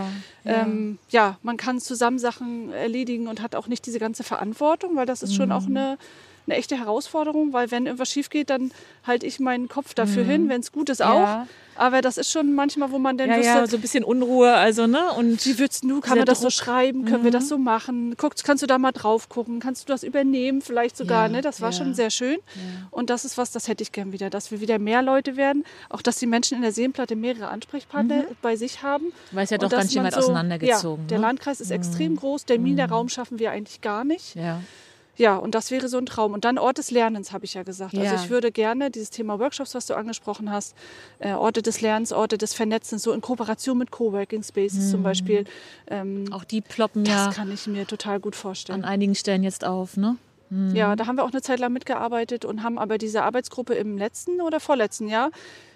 [0.44, 0.64] ja, ja.
[0.64, 5.06] ähm, ja man kann zusammen Sachen erledigen und hat auch nicht diese ganze Verantwortung, weil
[5.06, 5.98] das ist schon auch eine,
[6.48, 8.72] eine echte Herausforderung, weil wenn irgendwas schief geht, dann
[9.06, 11.20] halte ich meinen Kopf dafür hin, wenn es gut ist auch.
[11.20, 11.48] Ja.
[11.78, 14.54] Aber das ist schon manchmal, wo man dann Ja, wüsste, ja, so ein bisschen Unruhe,
[14.54, 15.12] also, ne?
[15.12, 16.54] Und wie würdest du, kann man das so Druck.
[16.54, 17.04] schreiben?
[17.04, 18.16] Können wir das so machen?
[18.16, 19.60] Guckst, kannst du da mal drauf gucken?
[19.60, 21.24] Kannst du das übernehmen vielleicht sogar?
[21.24, 21.42] Ja, ne?
[21.42, 22.38] Das war schon sehr schön.
[22.92, 25.66] Und das ist was, das hätte ich gern wieder, dass wir wieder mehr Leute werden.
[25.90, 29.12] Auch, dass die Menschen in der Seenplatte mehrere Ansprechpartner bei sich haben.
[29.32, 31.22] Weil es ja doch ganz schön weit auseinandergezogen, Ja, der ne?
[31.24, 32.46] Landkreis ist extrem groß.
[32.46, 34.36] Terminraum schaffen wir eigentlich gar nicht.
[34.36, 34.62] ja.
[35.18, 36.34] Ja, und das wäre so ein Traum.
[36.34, 37.94] Und dann Ort des Lernens, habe ich ja gesagt.
[37.94, 38.12] Ja.
[38.12, 40.76] Also ich würde gerne dieses Thema Workshops, was du angesprochen hast,
[41.20, 45.46] äh, Orte des Lernens, Orte des Vernetzens, so in Kooperation mit Coworking Spaces zum Beispiel.
[45.88, 48.84] Ähm, Auch die ploppen das ja kann ich mir total gut an vorstellen.
[48.84, 50.18] einigen Stellen jetzt auf, ne?
[50.74, 53.98] Ja, da haben wir auch eine Zeit lang mitgearbeitet und haben aber diese Arbeitsgruppe im
[53.98, 55.32] letzten oder vorletzten Jahr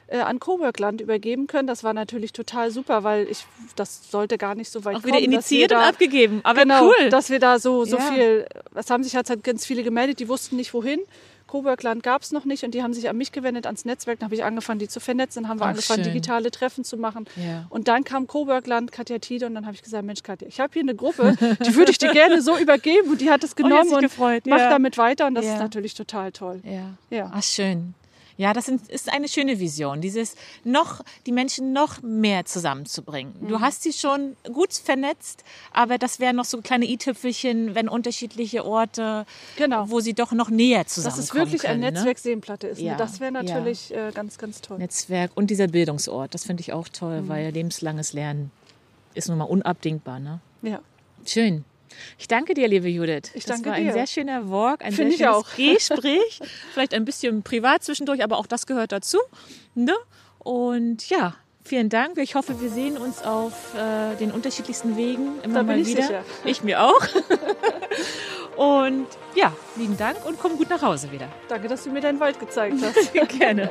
[0.10, 1.68] äh, an Coworkland übergeben können.
[1.68, 3.46] Das war natürlich total super, weil ich
[3.76, 5.14] das sollte gar nicht so weit Auch kommen.
[5.14, 6.42] wieder initiiert und da- abgegeben.
[6.44, 7.10] Aber genau, cool.
[7.10, 8.04] dass wir da so, so Ja.
[8.12, 8.46] viel,
[8.76, 11.00] es haben sich halt ganz viele gemeldet, die wussten nicht wohin.
[11.48, 14.20] Coworkland gab es noch nicht und die haben sich an mich gewendet, ans Netzwerk.
[14.20, 15.42] Dann habe ich angefangen, die zu vernetzen.
[15.42, 16.14] Dann haben wir Ach, angefangen, schön.
[16.14, 17.26] digitale Treffen zu machen.
[17.38, 17.66] Ja.
[17.70, 20.72] Und dann kam Coworkland, Katja Tiede und dann habe ich gesagt, Mensch Katja, ich habe
[20.74, 21.36] hier eine Gruppe,
[21.66, 24.02] die würde ich dir gerne so übergeben und die hat es Oh, genommen sich und
[24.04, 24.70] gefreut, macht ja.
[24.70, 25.54] damit weiter und das Ja.
[25.56, 26.62] ist natürlich total toll.
[26.64, 26.94] Ja.
[27.10, 27.32] Ja.
[27.34, 27.96] Ach, schön.
[28.40, 33.34] Ja, das ist eine schöne Vision, dieses noch, die Menschen noch mehr zusammenzubringen.
[33.38, 33.48] Mhm.
[33.50, 38.64] Du hast sie schon gut vernetzt, aber das wären noch so kleine i-Tüpfelchen, wenn unterschiedliche
[38.64, 39.26] Orte,
[39.58, 39.90] Genau.
[39.90, 42.00] wo sie doch noch näher Dass zusammenkommen es wirklich können, ein ne?
[42.00, 42.80] Netzwerk Seenplatte ist.
[42.80, 42.98] Ja, Ne?
[42.98, 43.44] Das wäre ja.
[43.44, 44.78] natürlich äh, ganz, ganz toll.
[44.78, 47.28] Netzwerk und dieser Bildungsort, das finde ich auch toll, Mhm.
[47.28, 48.52] weil lebenslanges Lernen
[49.16, 50.20] ist nun mal unabdingbar.
[50.20, 50.40] Ne?
[50.62, 50.80] Ja.
[51.26, 51.66] Schön.
[52.18, 53.32] Ich danke dir, liebe Judith.
[53.34, 53.94] Ich das danke war ein dir.
[53.94, 55.56] sehr schöner Walk, ein Finde sehr schönes auch.
[55.56, 56.40] Gespräch.
[56.74, 59.18] Vielleicht ein bisschen privat zwischendurch, aber auch das gehört dazu.
[59.76, 59.94] Ne?
[60.40, 62.18] Und ja, vielen Dank.
[62.18, 65.88] Ich hoffe, wir sehen uns auf äh, den unterschiedlichsten Wegen immer Da bin mal ich
[65.88, 66.04] wieder.
[66.04, 66.24] sicher.
[66.46, 67.02] Ich mir auch.
[68.58, 71.28] und ja, lieben Dank und komm gut nach Hause wieder.
[71.48, 73.14] Danke, dass du mir deinen Wald gezeigt hast.
[73.40, 73.70] Gerne.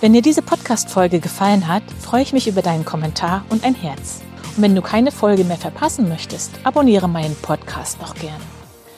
[0.00, 4.20] Wenn dir diese Podcast-Folge gefallen hat, freue ich mich über deinen Kommentar und ein Herz.
[4.60, 8.40] Wenn du keine Folge mehr verpassen möchtest, abonniere meinen Podcast doch gern.